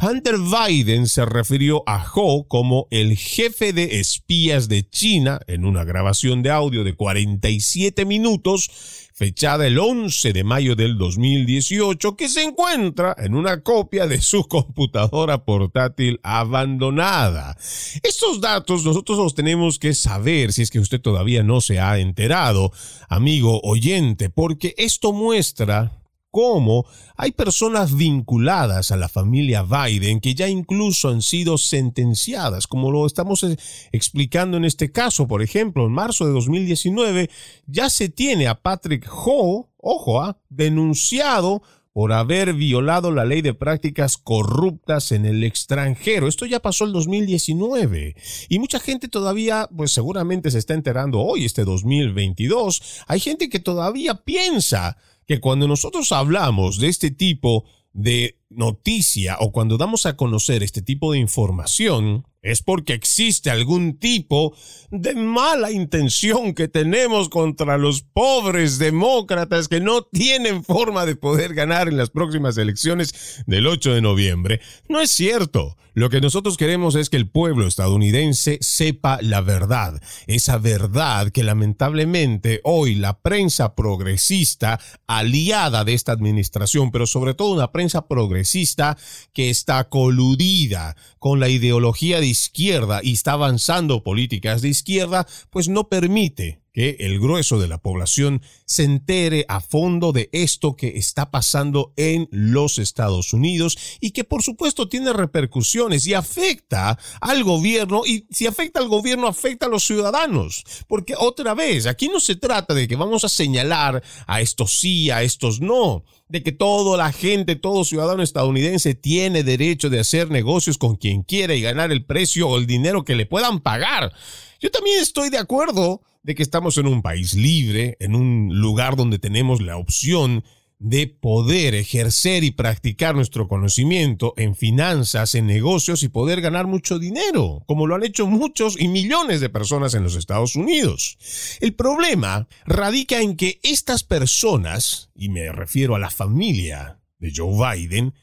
Hunter 0.00 0.36
Biden 0.38 1.08
se 1.08 1.26
refirió 1.26 1.82
a 1.84 2.06
Ho 2.14 2.46
como 2.46 2.86
el 2.92 3.16
jefe 3.16 3.72
de 3.72 3.98
espías 3.98 4.68
de 4.68 4.88
China 4.88 5.40
en 5.48 5.64
una 5.64 5.82
grabación 5.82 6.40
de 6.44 6.50
audio 6.50 6.84
de 6.84 6.94
47 6.94 8.04
minutos 8.04 8.70
fechada 9.12 9.66
el 9.66 9.76
11 9.80 10.32
de 10.32 10.44
mayo 10.44 10.76
del 10.76 10.96
2018, 10.96 12.14
que 12.16 12.28
se 12.28 12.44
encuentra 12.44 13.16
en 13.18 13.34
una 13.34 13.64
copia 13.64 14.06
de 14.06 14.20
su 14.20 14.44
computadora 14.44 15.44
portátil 15.44 16.20
abandonada. 16.22 17.56
Estos 18.04 18.40
datos 18.40 18.84
nosotros 18.84 19.18
los 19.18 19.34
tenemos 19.34 19.80
que 19.80 19.94
saber 19.94 20.52
si 20.52 20.62
es 20.62 20.70
que 20.70 20.78
usted 20.78 21.00
todavía 21.00 21.42
no 21.42 21.60
se 21.60 21.80
ha 21.80 21.98
enterado, 21.98 22.70
amigo 23.08 23.60
oyente, 23.64 24.30
porque 24.30 24.76
esto 24.78 25.12
muestra 25.12 25.98
cómo 26.30 26.86
hay 27.16 27.32
personas 27.32 27.96
vinculadas 27.96 28.90
a 28.90 28.96
la 28.96 29.08
familia 29.08 29.62
Biden 29.62 30.20
que 30.20 30.34
ya 30.34 30.48
incluso 30.48 31.08
han 31.08 31.22
sido 31.22 31.58
sentenciadas, 31.58 32.66
como 32.66 32.90
lo 32.90 33.06
estamos 33.06 33.42
eh, 33.42 33.56
explicando 33.92 34.56
en 34.56 34.64
este 34.64 34.92
caso. 34.92 35.26
Por 35.26 35.42
ejemplo, 35.42 35.86
en 35.86 35.92
marzo 35.92 36.26
de 36.26 36.32
2019 36.32 37.30
ya 37.66 37.90
se 37.90 38.08
tiene 38.08 38.46
a 38.46 38.60
Patrick 38.60 39.08
Ho, 39.10 39.68
ojo, 39.76 40.22
ah, 40.22 40.38
denunciado 40.48 41.62
por 41.98 42.12
haber 42.12 42.54
violado 42.54 43.10
la 43.10 43.24
ley 43.24 43.42
de 43.42 43.54
prácticas 43.54 44.18
corruptas 44.18 45.10
en 45.10 45.26
el 45.26 45.42
extranjero. 45.42 46.28
Esto 46.28 46.46
ya 46.46 46.60
pasó 46.60 46.84
el 46.84 46.92
2019 46.92 48.14
y 48.48 48.58
mucha 48.60 48.78
gente 48.78 49.08
todavía, 49.08 49.68
pues 49.76 49.90
seguramente 49.90 50.52
se 50.52 50.58
está 50.58 50.74
enterando 50.74 51.18
hoy, 51.18 51.44
este 51.44 51.64
2022. 51.64 53.02
Hay 53.08 53.18
gente 53.18 53.48
que 53.48 53.58
todavía 53.58 54.14
piensa 54.14 54.96
que 55.28 55.40
cuando 55.40 55.68
nosotros 55.68 56.10
hablamos 56.10 56.80
de 56.80 56.88
este 56.88 57.10
tipo 57.10 57.64
de 57.92 58.38
noticia 58.48 59.36
o 59.40 59.52
cuando 59.52 59.76
damos 59.76 60.06
a 60.06 60.16
conocer 60.16 60.62
este 60.62 60.80
tipo 60.80 61.12
de 61.12 61.18
información, 61.18 62.26
es 62.40 62.62
porque 62.62 62.94
existe 62.94 63.50
algún 63.50 63.98
tipo 63.98 64.56
de 64.90 65.14
mala 65.14 65.70
intención 65.70 66.54
que 66.54 66.66
tenemos 66.66 67.28
contra 67.28 67.76
los 67.76 68.00
pobres 68.00 68.78
demócratas 68.78 69.68
que 69.68 69.80
no 69.80 70.02
tienen 70.02 70.64
forma 70.64 71.04
de 71.04 71.16
poder 71.16 71.52
ganar 71.52 71.88
en 71.88 71.98
las 71.98 72.08
próximas 72.08 72.56
elecciones 72.56 73.42
del 73.46 73.66
8 73.66 73.92
de 73.92 74.00
noviembre. 74.00 74.60
No 74.88 75.00
es 75.00 75.10
cierto. 75.10 75.76
Lo 75.98 76.10
que 76.10 76.20
nosotros 76.20 76.56
queremos 76.56 76.94
es 76.94 77.10
que 77.10 77.16
el 77.16 77.28
pueblo 77.28 77.66
estadounidense 77.66 78.58
sepa 78.60 79.18
la 79.20 79.40
verdad, 79.40 80.00
esa 80.28 80.56
verdad 80.56 81.32
que 81.32 81.42
lamentablemente 81.42 82.60
hoy 82.62 82.94
la 82.94 83.18
prensa 83.18 83.74
progresista, 83.74 84.78
aliada 85.08 85.82
de 85.82 85.94
esta 85.94 86.12
administración, 86.12 86.92
pero 86.92 87.08
sobre 87.08 87.34
todo 87.34 87.52
una 87.52 87.72
prensa 87.72 88.06
progresista 88.06 88.96
que 89.32 89.50
está 89.50 89.88
coludida 89.88 90.94
con 91.18 91.40
la 91.40 91.48
ideología 91.48 92.20
de 92.20 92.28
izquierda 92.28 93.00
y 93.02 93.14
está 93.14 93.32
avanzando 93.32 94.04
políticas 94.04 94.62
de 94.62 94.68
izquierda, 94.68 95.26
pues 95.50 95.68
no 95.68 95.88
permite 95.88 96.60
que 96.72 96.96
el 97.00 97.18
grueso 97.18 97.58
de 97.58 97.68
la 97.68 97.78
población 97.78 98.42
se 98.64 98.84
entere 98.84 99.44
a 99.48 99.60
fondo 99.60 100.12
de 100.12 100.28
esto 100.32 100.76
que 100.76 100.96
está 100.96 101.30
pasando 101.30 101.92
en 101.96 102.28
los 102.30 102.78
Estados 102.78 103.32
Unidos 103.32 103.78
y 104.00 104.10
que 104.10 104.24
por 104.24 104.42
supuesto 104.42 104.88
tiene 104.88 105.12
repercusiones 105.12 106.06
y 106.06 106.14
afecta 106.14 106.98
al 107.20 107.44
gobierno 107.44 108.02
y 108.06 108.26
si 108.30 108.46
afecta 108.46 108.80
al 108.80 108.88
gobierno 108.88 109.26
afecta 109.26 109.66
a 109.66 109.70
los 109.70 109.84
ciudadanos. 109.84 110.64
Porque 110.86 111.14
otra 111.18 111.54
vez, 111.54 111.86
aquí 111.86 112.08
no 112.08 112.20
se 112.20 112.36
trata 112.36 112.74
de 112.74 112.86
que 112.86 112.96
vamos 112.96 113.24
a 113.24 113.28
señalar 113.28 114.02
a 114.26 114.40
estos 114.40 114.78
sí, 114.78 115.10
a 115.10 115.22
estos 115.22 115.60
no 115.60 116.04
de 116.28 116.42
que 116.42 116.52
toda 116.52 116.96
la 116.96 117.12
gente, 117.12 117.56
todo 117.56 117.84
ciudadano 117.84 118.22
estadounidense 118.22 118.94
tiene 118.94 119.42
derecho 119.42 119.90
de 119.90 120.00
hacer 120.00 120.30
negocios 120.30 120.78
con 120.78 120.96
quien 120.96 121.22
quiera 121.22 121.54
y 121.54 121.62
ganar 121.62 121.90
el 121.90 122.04
precio 122.04 122.48
o 122.48 122.58
el 122.58 122.66
dinero 122.66 123.04
que 123.04 123.14
le 123.14 123.26
puedan 123.26 123.60
pagar. 123.60 124.12
Yo 124.60 124.70
también 124.70 125.00
estoy 125.00 125.30
de 125.30 125.38
acuerdo 125.38 126.02
de 126.22 126.34
que 126.34 126.42
estamos 126.42 126.78
en 126.78 126.86
un 126.86 127.02
país 127.02 127.34
libre, 127.34 127.96
en 128.00 128.14
un 128.14 128.60
lugar 128.60 128.96
donde 128.96 129.18
tenemos 129.18 129.62
la 129.62 129.76
opción 129.76 130.44
de 130.78 131.08
poder 131.08 131.74
ejercer 131.74 132.44
y 132.44 132.52
practicar 132.52 133.14
nuestro 133.14 133.48
conocimiento 133.48 134.32
en 134.36 134.54
finanzas, 134.54 135.34
en 135.34 135.46
negocios 135.46 136.02
y 136.02 136.08
poder 136.08 136.40
ganar 136.40 136.66
mucho 136.66 136.98
dinero, 136.98 137.64
como 137.66 137.86
lo 137.86 137.96
han 137.96 138.04
hecho 138.04 138.26
muchos 138.26 138.80
y 138.80 138.86
millones 138.86 139.40
de 139.40 139.48
personas 139.48 139.94
en 139.94 140.04
los 140.04 140.14
Estados 140.14 140.54
Unidos. 140.54 141.18
El 141.60 141.74
problema 141.74 142.46
radica 142.64 143.20
en 143.20 143.36
que 143.36 143.58
estas 143.64 144.04
personas, 144.04 145.10
y 145.16 145.30
me 145.30 145.50
refiero 145.50 145.96
a 145.96 145.98
la 145.98 146.10
familia 146.10 147.00
de 147.18 147.32
Joe 147.34 147.76
Biden, 147.76 148.14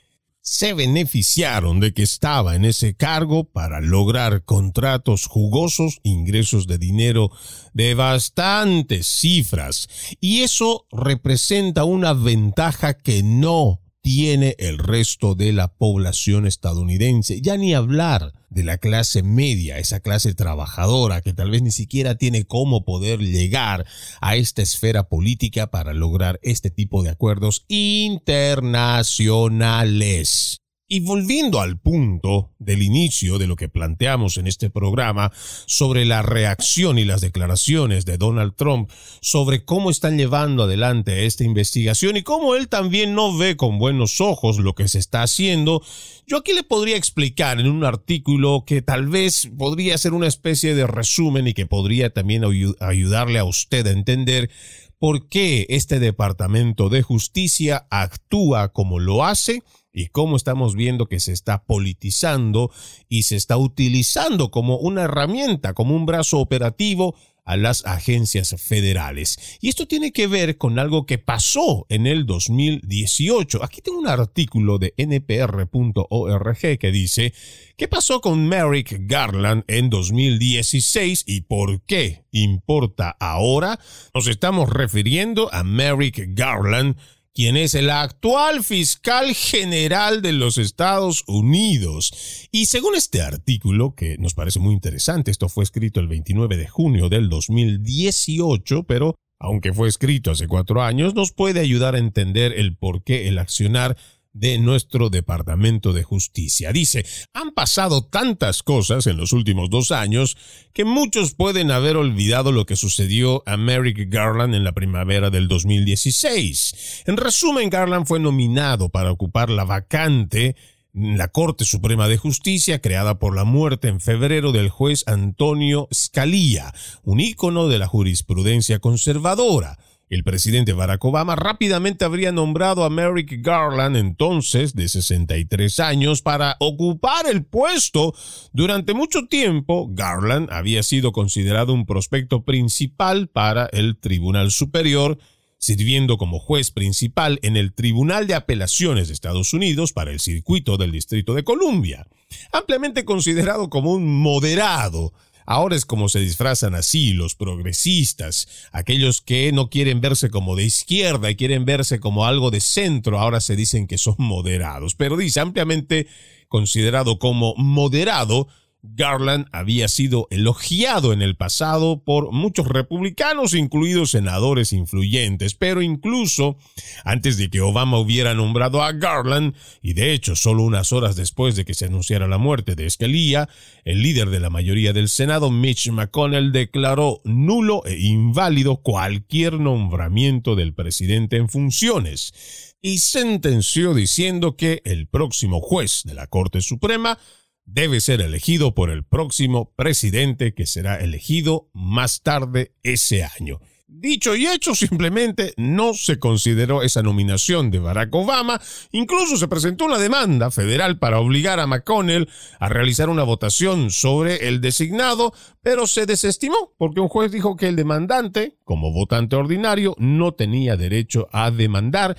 se 0.46 0.76
beneficiaron 0.76 1.80
de 1.80 1.92
que 1.92 2.04
estaba 2.04 2.56
en 2.56 2.66
ese 2.66 2.96
cargo 2.96 3.46
para 3.46 3.82
lograr 3.82 4.46
contratos 4.46 5.26
jugosos, 5.26 6.00
ingresos 6.04 6.68
de 6.68 6.78
dinero 6.78 7.32
de 7.74 7.96
bastantes 7.96 9.08
cifras. 9.08 9.90
Y 10.22 10.44
eso 10.44 10.86
representa 10.92 11.84
una 11.84 12.14
ventaja 12.14 12.94
que 12.94 13.24
no 13.24 13.82
tiene 14.02 14.56
el 14.60 14.78
resto 14.78 15.34
de 15.34 15.52
la 15.52 15.68
población 15.68 16.46
estadounidense. 16.46 17.42
Ya 17.42 17.58
ni 17.58 17.74
hablar 17.74 18.34
de 18.56 18.64
la 18.64 18.80
clase 18.80 19.22
media, 19.22 19.78
esa 19.78 20.00
clase 20.00 20.34
trabajadora 20.34 21.22
que 21.22 21.34
tal 21.34 21.52
vez 21.52 21.62
ni 21.62 21.70
siquiera 21.72 22.16
tiene 22.16 22.46
cómo 22.46 22.86
poder 22.86 23.20
llegar 23.20 23.86
a 24.22 24.38
esta 24.38 24.62
esfera 24.62 25.10
política 25.10 25.68
para 25.68 25.92
lograr 25.94 26.40
este 26.42 26.70
tipo 26.72 27.04
de 27.04 27.10
acuerdos 27.10 27.66
internacionales. 27.68 30.62
Y 30.88 31.00
volviendo 31.00 31.62
al 31.62 31.80
punto 31.80 32.52
del 32.60 32.84
inicio 32.84 33.40
de 33.40 33.48
lo 33.48 33.56
que 33.56 33.70
planteamos 33.70 34.38
en 34.38 34.46
este 34.46 34.70
programa 34.70 35.32
sobre 35.66 36.06
la 36.06 36.22
reacción 36.22 37.00
y 37.00 37.06
las 37.06 37.22
declaraciones 37.22 38.06
de 38.06 38.20
Donald 38.20 38.54
Trump 38.56 38.92
sobre 39.20 39.66
cómo 39.66 39.90
están 39.90 40.16
llevando 40.16 40.62
adelante 40.62 41.26
esta 41.26 41.44
investigación 41.44 42.18
y 42.18 42.22
cómo 42.22 42.54
él 42.54 42.68
también 42.68 43.16
no 43.16 43.36
ve 43.36 43.58
con 43.58 43.80
buenos 43.80 44.22
ojos 44.22 44.60
lo 44.60 44.76
que 44.76 44.88
se 44.88 45.00
está 45.00 45.24
haciendo, 45.24 45.82
yo 46.28 46.38
aquí 46.38 46.54
le 46.54 46.62
podría 46.62 46.98
explicar 46.98 47.60
en 47.60 47.68
un 47.68 47.84
artículo 47.84 48.64
que 48.64 48.84
tal 48.84 49.08
vez 49.08 49.50
podría 49.58 49.98
ser 49.98 50.14
una 50.14 50.28
especie 50.28 50.76
de 50.76 50.86
resumen 50.86 51.48
y 51.48 51.56
que 51.56 51.66
podría 51.66 52.12
también 52.12 52.44
ayudarle 52.80 53.40
a 53.40 53.44
usted 53.46 53.88
a 53.88 53.92
entender 53.92 54.52
por 55.00 55.30
qué 55.30 55.66
este 55.70 56.00
Departamento 56.00 56.90
de 56.90 57.02
Justicia 57.02 57.88
actúa 57.90 58.72
como 58.72 59.00
lo 59.00 59.26
hace 59.26 59.64
y 59.96 60.08
cómo 60.08 60.36
estamos 60.36 60.76
viendo 60.76 61.08
que 61.08 61.20
se 61.20 61.32
está 61.32 61.64
politizando 61.64 62.72
y 63.08 63.24
se 63.24 63.38
está 63.38 63.58
utilizando 63.58 64.52
como 64.52 64.78
una 64.78 65.04
herramienta, 65.04 65.74
como 65.74 65.96
un 65.96 66.06
brazo 66.06 66.40
operativo 66.40 67.16
a 67.46 67.58
las 67.58 67.86
agencias 67.86 68.56
federales. 68.58 69.58
Y 69.62 69.70
esto 69.70 69.88
tiene 69.88 70.12
que 70.12 70.28
ver 70.28 70.58
con 70.58 70.80
algo 70.80 71.06
que 71.06 71.20
pasó 71.20 71.86
en 71.90 72.08
el 72.08 72.26
2018. 72.26 73.64
Aquí 73.64 73.82
tengo 73.82 74.00
un 74.00 74.08
artículo 74.08 74.80
de 74.80 74.94
npr.org 74.98 76.58
que 76.80 76.92
dice, 76.92 77.34
¿qué 77.78 77.88
pasó 77.88 78.20
con 78.20 78.48
Merrick 78.48 78.98
Garland 79.02 79.64
en 79.68 79.90
2016 79.92 81.24
y 81.28 81.42
por 81.42 81.82
qué 81.84 82.26
importa 82.32 83.16
ahora? 83.20 83.80
Nos 84.14 84.28
estamos 84.28 84.70
refiriendo 84.70 85.54
a 85.54 85.64
Merrick 85.64 86.26
Garland, 86.30 86.98
quien 87.36 87.58
es 87.58 87.76
el 87.76 87.90
actual 87.90 88.64
fiscal 88.64 89.36
general 89.36 90.22
de 90.22 90.32
los 90.32 90.58
Estados 90.58 91.26
Unidos. 91.28 92.48
Y 92.50 92.68
según 92.68 92.96
este 92.96 93.22
artículo, 93.22 93.94
que 93.94 94.18
nos 94.18 94.34
parece 94.34 94.60
muy 94.60 94.74
interesante, 94.74 95.32
esto 95.32 95.50
fue 95.50 95.66
escrito 95.66 96.00
el 96.00 96.08
29 96.08 96.56
de 96.56 96.68
junio 96.68 97.10
del 97.10 97.28
2018, 97.28 98.84
pero 98.84 99.16
aunque 99.38 99.74
fue 99.74 99.90
escrito 99.90 100.32
hace 100.32 100.48
cuatro 100.48 100.82
años, 100.82 101.14
nos 101.14 101.34
puede 101.34 101.60
ayudar 101.60 101.96
a 101.96 102.00
entender 102.00 102.54
el 102.58 102.78
por 102.78 103.04
qué 103.04 103.28
el 103.28 103.38
accionar 103.38 103.98
de 104.36 104.60
nuestro 104.60 105.10
Departamento 105.10 105.94
de 105.94 106.04
Justicia. 106.04 106.74
Dice, 106.74 107.06
han 107.34 107.52
pasado 107.52 108.06
tantas 108.06 108.64
cosas 108.64 109.08
en 109.08 109.16
los 109.16 109.32
últimos 109.32 109.70
dos 109.70 109.92
años 109.92 110.38
que 110.74 110.84
muchos 110.84 111.34
pueden 111.34 111.72
haber 111.72 111.96
olvidado 111.96 112.52
lo 112.52 112.66
que 112.66 112.76
sucedió 112.76 113.44
a 113.46 113.56
Merrick 113.56 114.10
Garland 114.12 114.54
en 114.54 114.66
la 114.66 114.74
primavera 114.74 115.30
del 115.30 115.48
2016. 115.48 117.04
En 117.08 117.16
resumen, 117.16 117.70
Garland 117.70 118.06
fue 118.06 118.20
nominado 118.20 118.90
para 118.90 119.12
ocupar 119.12 119.50
la 119.50 119.64
vacante 119.64 120.58
en 120.94 121.18
la 121.18 121.30
Corte 121.30 121.64
Suprema 121.64 122.10
de 122.10 122.18
Justicia 122.18 122.80
creada 122.80 123.20
por 123.20 123.36
la 123.36 123.46
muerte 123.46 123.88
en 123.88 124.02
febrero 124.02 124.52
del 124.52 124.70
juez 124.70 125.04
Antonio 125.08 125.88
Scalia, 125.94 126.74
un 127.04 127.22
ícono 127.22 127.70
de 127.70 127.80
la 127.80 127.88
jurisprudencia 127.88 128.80
conservadora. 128.80 129.78
El 130.08 130.24
presidente 130.24 130.74
Barack 130.74 131.04
Obama 131.04 131.36
rápidamente 131.36 132.06
habría 132.06 132.32
nombrado 132.32 132.84
a 132.84 132.92
Merrick 132.92 133.44
Garland, 133.44 133.98
entonces 133.98 134.76
de 134.76 134.88
63 134.88 135.80
años, 135.80 136.22
para 136.22 136.58
ocupar 136.60 137.26
el 137.28 137.44
puesto. 137.44 138.14
Durante 138.54 138.94
mucho 138.94 139.26
tiempo, 139.26 139.88
Garland 139.90 140.52
había 140.52 140.84
sido 140.84 141.12
considerado 141.12 141.74
un 141.74 141.88
prospecto 141.88 142.44
principal 142.44 143.30
para 143.30 143.66
el 143.74 143.98
Tribunal 143.98 144.52
Superior, 144.52 145.18
sirviendo 145.58 146.20
como 146.20 146.38
juez 146.38 146.70
principal 146.70 147.40
en 147.42 147.58
el 147.58 147.74
Tribunal 147.74 148.28
de 148.28 148.36
Apelaciones 148.36 149.08
de 149.08 149.16
Estados 149.16 149.54
Unidos 149.54 149.92
para 149.92 150.12
el 150.12 150.20
circuito 150.20 150.78
del 150.78 150.92
Distrito 150.92 151.34
de 151.34 151.44
Columbia. 151.44 152.06
Ampliamente 152.52 153.06
considerado 153.06 153.72
como 153.72 153.94
un 153.94 154.22
moderado, 154.22 155.14
Ahora 155.46 155.76
es 155.76 155.86
como 155.86 156.10
se 156.10 156.20
disfrazan 156.20 156.76
así 156.76 157.14
los 157.14 157.36
progresistas, 157.36 158.48
aquellos 158.72 159.22
que 159.22 159.52
no 159.52 159.70
quieren 159.70 160.02
verse 160.02 160.30
como 160.30 160.56
de 160.56 160.64
izquierda 160.64 161.30
y 161.30 161.36
quieren 161.36 161.66
verse 161.66 162.00
como 162.00 162.26
algo 162.26 162.52
de 162.52 162.60
centro, 162.60 163.20
ahora 163.20 163.40
se 163.42 163.56
dicen 163.56 163.88
que 163.88 163.98
son 163.98 164.16
moderados, 164.18 164.96
pero 164.96 165.18
dice 165.18 165.40
ampliamente 165.40 166.08
considerado 166.48 167.20
como 167.20 167.54
moderado, 167.58 168.48
Garland 168.94 169.48
había 169.52 169.88
sido 169.88 170.28
elogiado 170.30 171.14
en 171.14 171.22
el 171.22 171.36
pasado 171.36 172.04
por 172.04 172.32
muchos 172.32 172.68
republicanos, 172.68 173.54
incluidos 173.54 174.12
senadores 174.12 174.74
influyentes, 174.74 175.56
pero 175.56 175.82
incluso 175.82 176.58
antes 177.04 177.38
de 177.38 177.50
que 177.50 177.62
Obama 177.62 178.00
hubiera 178.00 178.34
nombrado 178.34 178.84
a 178.84 178.92
Garland, 178.92 179.56
y 179.82 179.94
de 179.94 180.14
hecho 180.14 180.36
solo 180.36 180.64
unas 180.64 180.92
horas 180.92 181.16
después 181.16 181.56
de 181.56 181.66
que 181.66 181.74
se 181.74 181.86
anunciara 181.86 182.28
la 182.28 182.38
muerte 182.38 182.76
de 182.76 182.90
Scalia, 182.90 183.50
el 183.84 184.02
líder 184.02 184.30
de 184.30 184.40
la 184.40 184.50
mayoría 184.50 184.94
del 184.94 185.10
Senado, 185.10 185.52
Mitch 185.52 185.90
McConnell, 185.90 186.52
declaró 186.52 187.22
nulo 187.24 187.84
e 187.86 188.00
inválido 188.00 188.78
cualquier 188.78 189.60
nombramiento 189.60 190.56
del 190.56 190.74
presidente 190.74 191.38
en 191.38 191.50
funciones 191.50 192.76
y 192.82 193.00
sentenció 193.00 193.96
diciendo 193.96 194.56
que 194.56 194.82
el 194.86 195.08
próximo 195.08 195.60
juez 195.60 196.02
de 196.04 196.14
la 196.14 196.28
Corte 196.28 196.62
Suprema 196.62 197.18
debe 197.66 198.00
ser 198.00 198.22
elegido 198.22 198.74
por 198.74 198.90
el 198.90 199.04
próximo 199.04 199.74
presidente 199.76 200.54
que 200.54 200.66
será 200.66 200.98
elegido 200.98 201.70
más 201.74 202.22
tarde 202.22 202.74
ese 202.84 203.24
año. 203.24 203.60
Dicho 203.88 204.36
y 204.36 204.48
hecho, 204.48 204.74
simplemente 204.74 205.54
no 205.58 205.94
se 205.94 206.18
consideró 206.18 206.82
esa 206.82 207.04
nominación 207.04 207.70
de 207.70 207.78
Barack 207.78 208.16
Obama. 208.16 208.60
Incluso 208.92 209.38
se 209.38 209.48
presentó 209.48 209.86
una 209.86 210.00
demanda 210.00 210.50
federal 210.50 210.98
para 210.98 211.20
obligar 211.20 211.60
a 211.60 211.68
McConnell 211.68 212.28
a 212.60 212.68
realizar 212.68 213.10
una 213.10 213.22
votación 213.22 213.92
sobre 213.92 214.48
el 214.48 214.60
designado, 214.60 215.34
pero 215.62 215.86
se 215.86 216.08
desestimó 216.08 216.74
porque 216.80 217.00
un 217.00 217.10
juez 217.10 217.32
dijo 217.32 217.56
que 217.58 217.68
el 217.68 217.76
demandante, 217.76 218.58
como 218.64 218.92
votante 218.92 219.36
ordinario, 219.36 219.94
no 220.00 220.34
tenía 220.34 220.78
derecho 220.78 221.28
a 221.32 221.52
demandar 221.52 222.18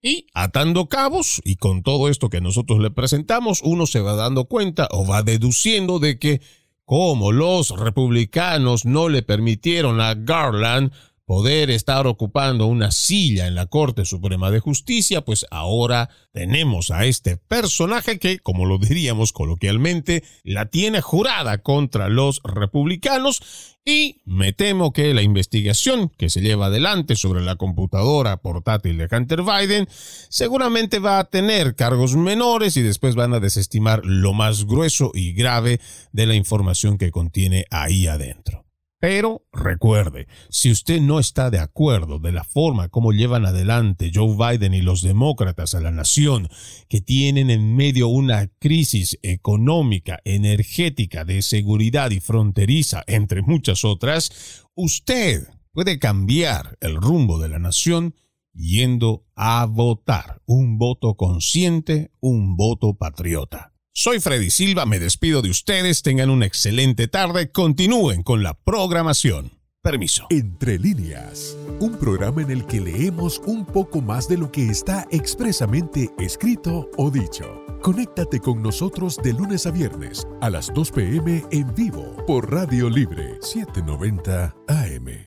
y 0.00 0.28
atando 0.34 0.88
cabos, 0.88 1.40
y 1.44 1.56
con 1.56 1.82
todo 1.82 2.08
esto 2.08 2.28
que 2.28 2.40
nosotros 2.40 2.78
le 2.78 2.92
presentamos, 2.92 3.60
uno 3.64 3.86
se 3.86 4.00
va 4.00 4.14
dando 4.14 4.44
cuenta 4.44 4.86
o 4.92 5.04
va 5.04 5.24
deduciendo 5.24 5.98
de 5.98 6.20
que 6.20 6.40
como 6.88 7.32
los 7.32 7.78
republicanos 7.78 8.86
no 8.86 9.10
le 9.10 9.20
permitieron 9.20 10.00
a 10.00 10.14
Garland 10.14 10.90
poder 11.28 11.70
estar 11.70 12.06
ocupando 12.06 12.64
una 12.64 12.90
silla 12.90 13.48
en 13.48 13.54
la 13.54 13.66
Corte 13.66 14.06
Suprema 14.06 14.50
de 14.50 14.60
Justicia, 14.60 15.26
pues 15.26 15.44
ahora 15.50 16.08
tenemos 16.32 16.90
a 16.90 17.04
este 17.04 17.36
personaje 17.36 18.18
que, 18.18 18.38
como 18.38 18.64
lo 18.64 18.78
diríamos 18.78 19.34
coloquialmente, 19.34 20.24
la 20.42 20.70
tiene 20.70 21.02
jurada 21.02 21.58
contra 21.58 22.08
los 22.08 22.40
republicanos 22.44 23.76
y 23.84 24.22
me 24.24 24.54
temo 24.54 24.94
que 24.94 25.12
la 25.12 25.20
investigación 25.20 26.08
que 26.16 26.30
se 26.30 26.40
lleva 26.40 26.66
adelante 26.66 27.14
sobre 27.14 27.42
la 27.42 27.56
computadora 27.56 28.38
portátil 28.38 28.96
de 28.96 29.08
Hunter 29.14 29.42
Biden 29.42 29.86
seguramente 30.30 30.98
va 30.98 31.18
a 31.18 31.28
tener 31.28 31.74
cargos 31.74 32.16
menores 32.16 32.78
y 32.78 32.82
después 32.82 33.16
van 33.16 33.34
a 33.34 33.40
desestimar 33.40 34.00
lo 34.02 34.32
más 34.32 34.64
grueso 34.64 35.10
y 35.12 35.34
grave 35.34 35.78
de 36.10 36.24
la 36.24 36.34
información 36.34 36.96
que 36.96 37.10
contiene 37.10 37.66
ahí 37.70 38.06
adentro. 38.06 38.67
Pero 39.00 39.46
recuerde, 39.52 40.26
si 40.50 40.72
usted 40.72 41.00
no 41.00 41.20
está 41.20 41.50
de 41.50 41.60
acuerdo 41.60 42.18
de 42.18 42.32
la 42.32 42.42
forma 42.42 42.88
como 42.88 43.12
llevan 43.12 43.46
adelante 43.46 44.10
Joe 44.12 44.34
Biden 44.34 44.74
y 44.74 44.82
los 44.82 45.02
demócratas 45.02 45.74
a 45.74 45.80
la 45.80 45.92
nación, 45.92 46.48
que 46.88 47.00
tienen 47.00 47.48
en 47.50 47.76
medio 47.76 48.08
una 48.08 48.48
crisis 48.58 49.16
económica, 49.22 50.18
energética, 50.24 51.24
de 51.24 51.42
seguridad 51.42 52.10
y 52.10 52.18
fronteriza, 52.18 53.04
entre 53.06 53.42
muchas 53.42 53.84
otras, 53.84 54.64
usted 54.74 55.46
puede 55.72 56.00
cambiar 56.00 56.76
el 56.80 56.96
rumbo 56.96 57.38
de 57.38 57.50
la 57.50 57.60
nación 57.60 58.16
yendo 58.52 59.26
a 59.36 59.64
votar. 59.66 60.42
Un 60.44 60.76
voto 60.76 61.14
consciente, 61.14 62.10
un 62.18 62.56
voto 62.56 62.94
patriota. 62.94 63.77
Soy 64.00 64.20
Freddy 64.20 64.50
Silva, 64.50 64.86
me 64.86 65.00
despido 65.00 65.42
de 65.42 65.50
ustedes, 65.50 66.02
tengan 66.02 66.30
una 66.30 66.46
excelente 66.46 67.08
tarde, 67.08 67.50
continúen 67.50 68.22
con 68.22 68.44
la 68.44 68.54
programación. 68.54 69.58
Permiso. 69.82 70.28
Entre 70.30 70.78
líneas, 70.78 71.56
un 71.80 71.98
programa 71.98 72.42
en 72.42 72.52
el 72.52 72.64
que 72.64 72.80
leemos 72.80 73.40
un 73.44 73.66
poco 73.66 74.00
más 74.00 74.28
de 74.28 74.36
lo 74.36 74.52
que 74.52 74.68
está 74.68 75.08
expresamente 75.10 76.10
escrito 76.16 76.88
o 76.96 77.10
dicho. 77.10 77.64
Conéctate 77.82 78.38
con 78.38 78.62
nosotros 78.62 79.16
de 79.16 79.32
lunes 79.32 79.66
a 79.66 79.72
viernes 79.72 80.28
a 80.40 80.48
las 80.48 80.72
2 80.72 80.92
pm 80.92 81.44
en 81.50 81.74
vivo 81.74 82.24
por 82.24 82.52
Radio 82.52 82.88
Libre 82.88 83.38
790 83.40 84.54
AM. 84.68 85.26